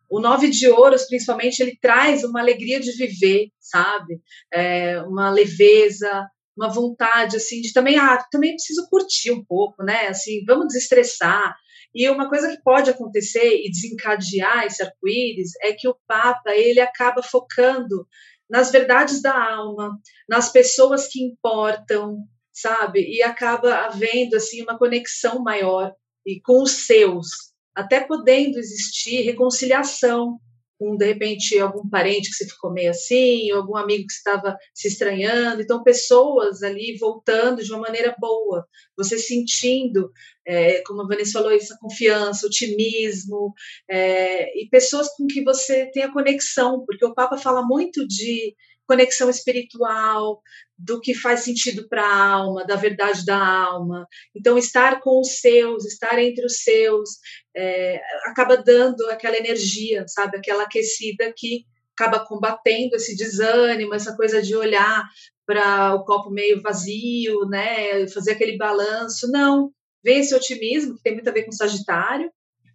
O 0.08 0.20
nove 0.20 0.50
de 0.50 0.68
ouros, 0.68 1.06
principalmente, 1.06 1.60
ele 1.60 1.76
traz 1.80 2.22
uma 2.22 2.40
alegria 2.40 2.78
de 2.78 2.92
viver, 2.92 3.48
sabe? 3.58 4.20
É, 4.52 5.00
uma 5.02 5.30
leveza, 5.30 6.28
uma 6.56 6.68
vontade, 6.68 7.36
assim, 7.36 7.60
de 7.60 7.72
também, 7.72 7.96
ah, 7.96 8.22
também 8.30 8.52
preciso 8.52 8.86
curtir 8.90 9.32
um 9.32 9.44
pouco, 9.44 9.82
né? 9.82 10.08
Assim, 10.08 10.44
vamos 10.46 10.68
desestressar. 10.68 11.56
E 11.94 12.08
uma 12.08 12.28
coisa 12.28 12.48
que 12.48 12.62
pode 12.62 12.90
acontecer 12.90 13.62
e 13.62 13.70
desencadear 13.70 14.64
esse 14.64 14.82
arco-íris 14.82 15.50
é 15.60 15.72
que 15.72 15.88
o 15.88 15.96
Papa 16.06 16.50
ele 16.54 16.80
acaba 16.80 17.22
focando 17.22 18.06
nas 18.48 18.70
verdades 18.70 19.20
da 19.22 19.52
alma, 19.54 19.98
nas 20.28 20.50
pessoas 20.50 21.08
que 21.08 21.22
importam, 21.22 22.18
sabe? 22.52 23.00
E 23.00 23.22
acaba 23.22 23.74
havendo 23.86 24.36
assim 24.36 24.62
uma 24.62 24.78
conexão 24.78 25.42
maior 25.42 25.94
e 26.26 26.40
com 26.40 26.62
os 26.62 26.86
seus, 26.86 27.28
até 27.74 28.00
podendo 28.00 28.58
existir 28.58 29.22
reconciliação 29.22 30.38
com, 30.82 30.96
de 30.96 31.06
repente, 31.06 31.56
algum 31.60 31.88
parente 31.88 32.28
que 32.28 32.34
você 32.34 32.48
ficou 32.48 32.72
meio 32.72 32.90
assim, 32.90 33.50
algum 33.52 33.76
amigo 33.76 34.04
que 34.06 34.12
estava 34.12 34.56
se 34.74 34.88
estranhando. 34.88 35.62
Então, 35.62 35.84
pessoas 35.84 36.62
ali 36.64 36.96
voltando 36.98 37.62
de 37.62 37.70
uma 37.70 37.82
maneira 37.82 38.14
boa, 38.18 38.66
você 38.96 39.16
sentindo, 39.16 40.10
é, 40.44 40.82
como 40.82 41.02
a 41.02 41.06
Vanessa 41.06 41.34
falou, 41.34 41.52
essa 41.52 41.78
confiança, 41.80 42.46
otimismo, 42.46 43.54
é, 43.88 44.60
e 44.60 44.68
pessoas 44.68 45.08
com 45.16 45.26
que 45.28 45.44
você 45.44 45.86
tenha 45.92 46.12
conexão, 46.12 46.84
porque 46.84 47.04
o 47.04 47.14
Papa 47.14 47.38
fala 47.38 47.62
muito 47.64 48.06
de 48.08 48.56
conexão 48.86 49.30
espiritual, 49.30 50.40
do 50.76 51.00
que 51.00 51.14
faz 51.14 51.40
sentido 51.40 51.88
para 51.88 52.04
a 52.04 52.26
alma, 52.26 52.64
da 52.66 52.76
verdade 52.76 53.24
da 53.24 53.38
alma. 53.38 54.06
Então, 54.34 54.58
estar 54.58 55.00
com 55.00 55.20
os 55.20 55.40
seus, 55.40 55.84
estar 55.84 56.18
entre 56.18 56.44
os 56.44 56.62
seus, 56.62 57.10
é, 57.56 58.00
acaba 58.26 58.56
dando 58.56 59.08
aquela 59.08 59.36
energia, 59.36 60.04
sabe? 60.08 60.36
Aquela 60.36 60.64
aquecida 60.64 61.32
que 61.36 61.64
acaba 61.96 62.24
combatendo 62.24 62.96
esse 62.96 63.16
desânimo, 63.16 63.94
essa 63.94 64.16
coisa 64.16 64.42
de 64.42 64.56
olhar 64.56 65.04
para 65.46 65.94
o 65.94 66.04
copo 66.04 66.30
meio 66.30 66.60
vazio, 66.60 67.46
né? 67.48 68.06
Fazer 68.08 68.32
aquele 68.32 68.56
balanço. 68.56 69.30
Não, 69.30 69.70
vem 70.02 70.18
esse 70.18 70.34
otimismo, 70.34 70.96
que 70.96 71.02
tem 71.02 71.14
muito 71.14 71.28
a 71.28 71.32
ver 71.32 71.44
com 71.44 71.52
Sagitário, 71.52 72.30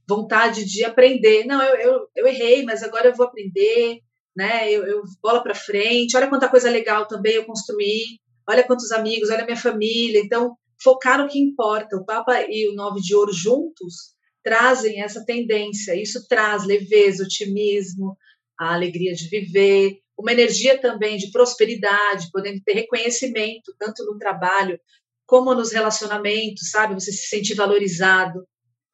vontade 0.08 0.64
de 0.66 0.86
aprender. 0.86 1.46
Não, 1.46 1.62
eu, 1.62 1.76
eu, 1.76 2.08
eu 2.16 2.28
errei, 2.28 2.64
mas 2.64 2.84
agora 2.84 3.10
eu 3.10 3.16
vou 3.16 3.26
aprender 3.26 4.00
né? 4.38 4.72
Eu, 4.72 4.86
eu 4.86 5.04
bola 5.22 5.42
para 5.42 5.56
frente, 5.56 6.16
olha 6.16 6.30
quanta 6.30 6.48
coisa 6.48 6.70
legal 6.70 7.08
também 7.08 7.34
eu 7.34 7.46
construí, 7.46 8.20
olha 8.48 8.64
quantos 8.64 8.92
amigos, 8.92 9.32
olha 9.32 9.44
minha 9.44 9.58
família. 9.58 10.22
Então, 10.24 10.56
focar 10.82 11.18
no 11.18 11.28
que 11.28 11.40
importa. 11.40 11.98
O 11.98 12.06
Papa 12.06 12.44
e 12.48 12.70
o 12.70 12.76
Nove 12.76 13.02
de 13.02 13.16
Ouro 13.16 13.34
juntos 13.34 14.16
trazem 14.44 15.02
essa 15.02 15.26
tendência. 15.26 16.00
Isso 16.00 16.28
traz 16.28 16.64
leveza, 16.66 17.24
otimismo, 17.24 18.16
a 18.60 18.76
alegria 18.76 19.14
de 19.14 19.28
viver, 19.28 19.98
uma 20.16 20.32
energia 20.32 20.80
também 20.80 21.18
de 21.18 21.32
prosperidade, 21.32 22.30
podendo 22.32 22.62
ter 22.64 22.74
reconhecimento, 22.74 23.74
tanto 23.80 24.06
no 24.06 24.18
trabalho 24.18 24.80
como 25.26 25.54
nos 25.54 25.72
relacionamentos, 25.72 26.70
sabe? 26.70 26.94
Você 26.94 27.12
se 27.12 27.28
sentir 27.28 27.56
valorizado, 27.56 28.48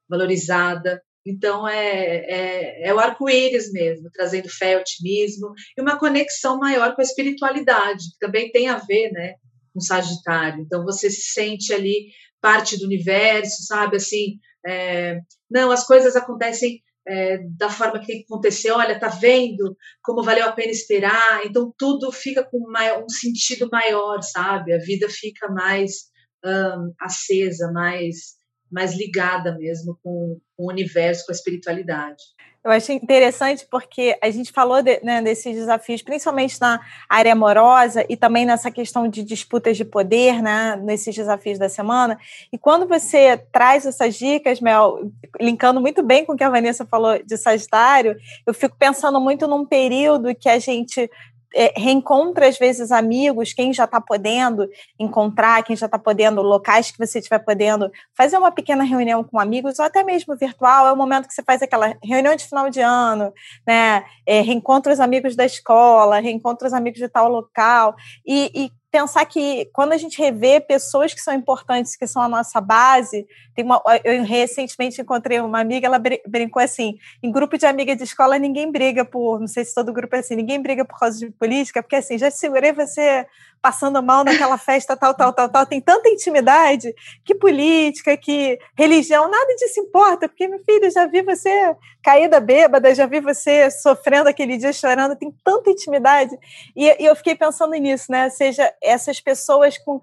valorizada. 0.10 1.02
Então, 1.26 1.68
é, 1.68 2.18
é, 2.18 2.90
é 2.90 2.94
o 2.94 3.00
arco-íris 3.00 3.72
mesmo, 3.72 4.10
trazendo 4.12 4.50
fé, 4.50 4.78
otimismo 4.78 5.54
e 5.78 5.82
uma 5.82 5.98
conexão 5.98 6.58
maior 6.60 6.94
com 6.94 7.02
a 7.02 7.04
espiritualidade, 7.04 8.04
que 8.12 8.20
também 8.20 8.52
tem 8.52 8.68
a 8.68 8.78
ver 8.78 9.12
né, 9.12 9.36
com 9.74 9.80
Sagitário. 9.80 10.62
Então, 10.62 10.84
você 10.84 11.10
se 11.10 11.22
sente 11.32 11.74
ali 11.74 12.10
parte 12.42 12.78
do 12.78 12.86
universo, 12.86 13.64
sabe? 13.64 13.98
Assim, 13.98 14.38
é, 14.66 15.20
não, 15.50 15.72
as 15.72 15.88
coisas 15.88 16.16
acontecem 16.16 16.82
é, 17.08 17.38
da 17.58 17.70
forma 17.70 18.00
que 18.00 18.08
tem 18.08 18.18
que 18.20 18.26
acontecer. 18.26 18.72
Olha, 18.72 19.00
tá 19.00 19.08
vendo 19.08 19.78
como 20.02 20.24
valeu 20.24 20.46
a 20.46 20.52
pena 20.52 20.72
esperar? 20.72 21.46
Então, 21.46 21.74
tudo 21.78 22.12
fica 22.12 22.44
com 22.44 22.60
um 22.60 23.10
sentido 23.10 23.70
maior, 23.72 24.22
sabe? 24.22 24.74
A 24.74 24.78
vida 24.78 25.08
fica 25.10 25.50
mais 25.50 26.12
um, 26.46 26.94
acesa, 27.00 27.72
mais 27.72 28.36
mais 28.74 28.98
ligada 28.98 29.56
mesmo 29.58 29.98
com, 30.04 30.40
o 30.58 30.70
universo, 30.70 31.26
com 31.26 31.32
a 31.32 31.36
espiritualidade. 31.36 32.24
Eu 32.64 32.72
achei 32.72 32.96
interessante 32.96 33.68
porque 33.70 34.18
a 34.24 34.30
gente 34.30 34.50
falou 34.50 34.82
de, 34.82 34.98
né, 35.04 35.22
desses 35.22 35.54
desafios, 35.54 36.02
principalmente 36.02 36.60
na 36.62 36.80
área 37.10 37.34
amorosa 37.34 38.06
e 38.08 38.16
também 38.16 38.46
nessa 38.46 38.72
questão 38.72 39.06
de 39.06 39.22
disputas 39.22 39.76
de 39.76 39.84
poder, 39.84 40.42
né, 40.42 40.78
nesses 40.82 41.14
desafios 41.14 41.60
da 41.60 41.68
semana. 41.68 42.18
E 42.54 42.58
quando 42.58 42.88
você 42.88 43.38
traz 43.52 43.86
essas 43.86 44.16
dicas, 44.16 44.62
Mel, 44.62 45.12
linkando 45.42 45.82
muito 45.82 46.02
bem 46.02 46.26
com 46.26 46.34
o 46.34 46.38
que 46.38 46.44
a 46.44 46.50
Vanessa 46.50 46.86
falou 46.86 47.22
de 47.22 47.36
Sagitário, 47.36 48.16
eu 48.48 48.54
fico 48.54 48.78
pensando 48.80 49.20
muito 49.20 49.46
num 49.46 49.66
período 49.66 50.34
que 50.34 50.48
a 50.48 50.58
gente 50.58 51.10
é, 51.54 51.74
reencontra 51.78 52.48
às 52.48 52.58
vezes 52.58 52.92
amigos, 52.92 53.54
quem 53.54 53.74
já 53.74 53.86
está 53.86 54.02
podendo 54.02 54.68
encontrar, 55.00 55.64
quem 55.64 55.76
já 55.76 55.86
está 55.86 56.00
podendo, 56.00 56.42
locais 56.42 56.92
que 56.92 56.98
você 56.98 57.20
estiver 57.20 57.40
podendo 57.40 57.92
fazer 58.14 58.38
uma 58.38 58.52
pequena 58.52 58.84
reunião 58.84 59.24
com 59.24 59.40
amigos, 59.40 59.80
ou 59.80 59.86
até 59.86 60.04
mesmo 60.04 60.36
virtual, 60.36 60.88
é 60.88 60.92
o 60.92 60.98
momento 60.98 61.28
que 61.28 61.34
você 61.34 61.44
faz 61.44 61.62
aquela 61.62 61.96
reunião 62.04 62.36
de 62.36 62.46
final 62.46 62.70
de 62.70 62.82
ano, 62.82 63.34
né? 63.68 64.04
É, 64.26 64.42
reencontra 64.42 64.92
os 64.92 65.00
amigos 65.00 65.36
da 65.36 65.46
escola, 65.46 66.20
reencontra 66.20 66.68
os 66.68 66.74
amigos 66.74 67.00
de 67.00 67.08
tal 67.08 67.30
local, 67.30 67.96
e, 68.26 68.52
e 68.54 68.83
pensar 68.94 69.26
que 69.26 69.66
quando 69.74 69.92
a 69.92 69.98
gente 69.98 70.20
revê 70.20 70.60
pessoas 70.60 71.16
que 71.16 71.20
são 71.20 71.34
importantes, 71.34 71.96
que 71.96 72.06
são 72.06 72.22
a 72.22 72.30
nossa 72.30 72.62
base, 72.62 73.26
tem 73.56 73.66
uma, 73.66 73.82
eu 74.04 74.24
recentemente 74.24 75.02
encontrei 75.02 75.40
uma 75.40 75.60
amiga, 75.60 75.88
ela 75.88 76.00
brincou 76.28 76.62
assim, 76.62 77.00
em 77.24 77.32
grupo 77.32 77.58
de 77.58 77.66
amiga 77.66 77.96
de 77.96 78.04
escola 78.04 78.38
ninguém 78.38 78.72
briga 78.72 79.04
por, 79.04 79.40
não 79.40 79.48
sei 79.48 79.66
se 79.66 79.74
todo 79.74 79.92
grupo 79.92 80.16
é 80.16 80.20
assim, 80.20 80.36
ninguém 80.36 80.62
briga 80.62 80.86
por 80.86 81.00
causa 81.00 81.18
de 81.18 81.32
política, 81.32 81.82
porque 81.82 81.96
assim, 81.96 82.20
já 82.20 82.30
segurei 82.30 82.72
você 82.72 83.26
passando 83.64 84.04
mal 84.04 84.26
naquela 84.26 84.58
festa, 84.58 84.98
tal, 84.98 85.14
tal, 85.14 85.32
tal, 85.32 85.48
tal, 85.48 85.66
tem 85.66 85.80
tanta 85.80 86.10
intimidade, 86.10 86.94
que 87.24 87.34
política, 87.34 88.18
que 88.18 88.60
religião, 88.78 89.32
nada 89.32 89.56
disso 89.56 89.80
importa, 89.80 90.28
porque, 90.28 90.50
meu 90.50 90.60
filho, 90.66 90.92
já 90.92 91.06
vi 91.08 91.22
você 91.22 91.74
caída 92.04 92.42
bêbada, 92.42 92.94
já 92.94 93.06
vi 93.06 93.22
você 93.22 93.72
sofrendo 93.72 94.28
aquele 94.28 94.58
dia, 94.58 94.74
chorando, 94.74 95.16
tem 95.16 95.34
tanta 95.46 95.70
intimidade, 95.70 96.38
e, 96.76 97.02
e 97.02 97.06
eu 97.06 97.16
fiquei 97.16 97.36
pensando 97.36 97.72
nisso, 97.76 98.12
né, 98.12 98.30
seja 98.30 98.70
essas 98.82 99.22
pessoas 99.22 99.78
com 99.78 100.02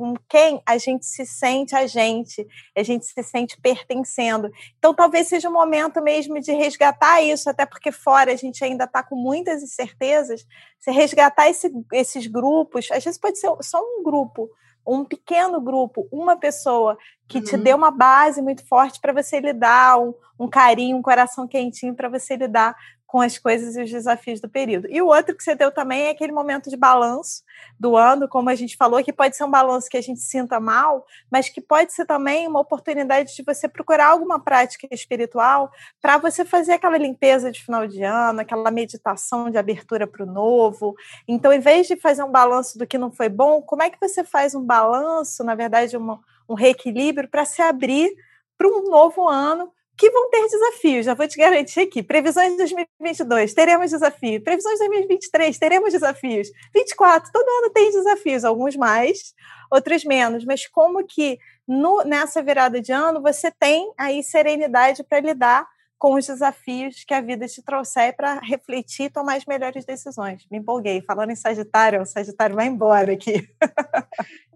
com 0.00 0.14
quem 0.26 0.62
a 0.64 0.78
gente 0.78 1.04
se 1.04 1.26
sente 1.26 1.76
a 1.76 1.86
gente, 1.86 2.48
a 2.74 2.82
gente 2.82 3.04
se 3.04 3.22
sente 3.22 3.60
pertencendo. 3.60 4.50
Então, 4.78 4.94
talvez 4.94 5.28
seja 5.28 5.50
o 5.50 5.52
momento 5.52 6.00
mesmo 6.00 6.40
de 6.40 6.52
resgatar 6.52 7.20
isso, 7.20 7.50
até 7.50 7.66
porque 7.66 7.92
fora 7.92 8.32
a 8.32 8.36
gente 8.36 8.64
ainda 8.64 8.84
está 8.84 9.02
com 9.02 9.14
muitas 9.14 9.62
incertezas. 9.62 10.46
Se 10.78 10.90
resgatar 10.90 11.50
esse, 11.50 11.70
esses 11.92 12.26
grupos, 12.26 12.90
às 12.90 13.04
vezes 13.04 13.20
pode 13.20 13.38
ser 13.38 13.54
só 13.60 13.78
um 13.78 14.02
grupo, 14.02 14.48
um 14.86 15.04
pequeno 15.04 15.60
grupo, 15.60 16.08
uma 16.10 16.34
pessoa 16.34 16.96
que 17.28 17.36
uhum. 17.36 17.44
te 17.44 17.58
dê 17.58 17.74
uma 17.74 17.90
base 17.90 18.40
muito 18.40 18.66
forte 18.66 18.98
para 19.02 19.12
você 19.12 19.38
lidar, 19.38 20.00
um, 20.00 20.14
um 20.38 20.48
carinho, 20.48 20.96
um 20.96 21.02
coração 21.02 21.46
quentinho 21.46 21.94
para 21.94 22.08
você 22.08 22.36
lidar 22.36 22.74
com 23.10 23.20
as 23.20 23.36
coisas 23.36 23.74
e 23.74 23.82
os 23.82 23.90
desafios 23.90 24.40
do 24.40 24.48
período. 24.48 24.86
E 24.88 25.02
o 25.02 25.08
outro 25.08 25.36
que 25.36 25.42
você 25.42 25.52
deu 25.56 25.72
também 25.72 26.02
é 26.02 26.10
aquele 26.10 26.30
momento 26.30 26.70
de 26.70 26.76
balanço 26.76 27.42
do 27.78 27.96
ano, 27.96 28.28
como 28.28 28.48
a 28.48 28.54
gente 28.54 28.76
falou, 28.76 29.02
que 29.02 29.12
pode 29.12 29.36
ser 29.36 29.42
um 29.42 29.50
balanço 29.50 29.90
que 29.90 29.96
a 29.96 30.00
gente 30.00 30.20
sinta 30.20 30.60
mal, 30.60 31.04
mas 31.28 31.48
que 31.48 31.60
pode 31.60 31.92
ser 31.92 32.06
também 32.06 32.46
uma 32.46 32.60
oportunidade 32.60 33.34
de 33.34 33.42
você 33.42 33.68
procurar 33.68 34.10
alguma 34.10 34.38
prática 34.38 34.86
espiritual 34.92 35.72
para 36.00 36.18
você 36.18 36.44
fazer 36.44 36.74
aquela 36.74 36.96
limpeza 36.96 37.50
de 37.50 37.64
final 37.64 37.84
de 37.84 38.00
ano, 38.04 38.42
aquela 38.42 38.70
meditação 38.70 39.50
de 39.50 39.58
abertura 39.58 40.06
para 40.06 40.22
o 40.22 40.26
novo. 40.26 40.94
Então, 41.26 41.52
em 41.52 41.58
vez 41.58 41.88
de 41.88 41.96
fazer 41.96 42.22
um 42.22 42.30
balanço 42.30 42.78
do 42.78 42.86
que 42.86 42.96
não 42.96 43.10
foi 43.10 43.28
bom, 43.28 43.60
como 43.60 43.82
é 43.82 43.90
que 43.90 43.98
você 44.00 44.22
faz 44.22 44.54
um 44.54 44.64
balanço, 44.64 45.42
na 45.42 45.56
verdade, 45.56 45.96
uma, 45.96 46.20
um 46.48 46.54
reequilíbrio 46.54 47.28
para 47.28 47.44
se 47.44 47.60
abrir 47.60 48.14
para 48.56 48.68
um 48.68 48.88
novo 48.88 49.26
ano 49.26 49.72
que 50.00 50.10
vão 50.10 50.30
ter 50.30 50.48
desafios, 50.48 51.04
já 51.04 51.12
vou 51.12 51.28
te 51.28 51.36
garantir 51.36 51.80
aqui. 51.80 52.02
Previsões 52.02 52.52
de 52.52 52.56
2022, 52.56 53.52
teremos 53.52 53.90
desafios. 53.90 54.42
Previsões 54.42 54.78
de 54.78 54.88
2023, 54.88 55.58
teremos 55.58 55.92
desafios. 55.92 56.48
24, 56.74 57.30
todo 57.30 57.46
ano 57.46 57.70
tem 57.70 57.90
desafios, 57.90 58.42
alguns 58.42 58.76
mais, 58.76 59.34
outros 59.70 60.02
menos. 60.02 60.42
Mas 60.46 60.66
como 60.66 61.06
que 61.06 61.38
no, 61.68 62.02
nessa 62.02 62.42
virada 62.42 62.80
de 62.80 62.90
ano 62.92 63.20
você 63.20 63.52
tem 63.60 63.92
aí 63.98 64.22
serenidade 64.22 65.04
para 65.04 65.20
lidar 65.20 65.68
com 66.00 66.14
os 66.14 66.26
desafios 66.26 67.04
que 67.04 67.12
a 67.12 67.20
vida 67.20 67.46
te 67.46 67.62
trouxer 67.62 68.16
para 68.16 68.40
refletir 68.40 69.04
e 69.04 69.10
tomar 69.10 69.36
as 69.36 69.44
melhores 69.44 69.84
decisões. 69.84 70.46
Me 70.50 70.56
empolguei. 70.56 71.02
Falando 71.02 71.30
em 71.30 71.36
Sagitário, 71.36 72.00
o 72.00 72.06
Sagitário 72.06 72.56
vai 72.56 72.66
embora 72.66 73.12
aqui. 73.12 73.46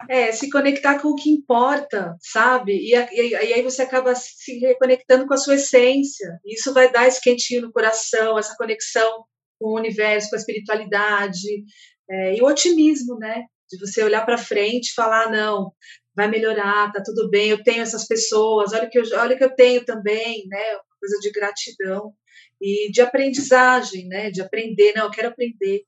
É, 0.09 0.33
se 0.33 0.51
conectar 0.51 1.01
com 1.01 1.09
o 1.09 1.15
que 1.15 1.31
importa, 1.31 2.17
sabe? 2.21 2.73
E, 2.73 2.95
e, 2.95 3.29
e, 3.31 3.55
aí 3.55 3.63
você 3.63 3.83
acaba 3.83 4.15
se 4.15 4.59
reconectando 4.59 5.27
com 5.27 5.35
a 5.35 5.39
sua 5.39 5.55
essência. 5.55 6.39
Isso 6.45 6.75
vai 6.75 6.91
dar 6.91 7.07
esse 7.07 7.21
quentinho 7.21 7.63
no 7.63 7.73
coração, 7.73 8.39
essa 8.39 8.57
conexão 8.57 9.25
com 9.59 9.71
o 9.71 9.79
universo, 9.79 10.31
com 10.31 10.37
a 10.37 10.39
espiritualidade. 10.39 11.65
É, 12.11 12.37
e 12.37 12.43
o 12.43 12.47
otimismo, 12.47 13.19
né? 13.19 13.45
De 13.71 13.79
você 13.79 14.03
olhar 14.03 14.25
para 14.25 14.37
frente 14.39 14.89
e 14.89 14.95
falar, 14.95 15.31
não, 15.31 15.73
vai 16.15 16.29
melhorar, 16.29 16.93
tá 16.93 17.03
tudo 17.03 17.29
bem, 17.29 17.51
eu 17.51 17.63
tenho 17.63 17.83
essas 17.83 18.07
pessoas, 18.07 18.73
olha 18.73 18.89
que 18.89 18.99
eu, 18.99 19.05
olha 19.19 19.37
que 19.37 19.45
eu 19.45 19.55
tenho 19.55 19.85
também, 19.85 20.47
né? 20.49 20.79
Coisa 21.05 21.21
de 21.21 21.31
gratidão 21.31 22.15
e 22.61 22.91
de 22.91 23.03
aprendizagem, 23.03 24.07
né? 24.09 24.31
De 24.31 24.41
aprender, 24.41 24.95
não, 24.97 25.05
eu 25.05 25.11
quero 25.11 25.29
aprender. 25.29 25.83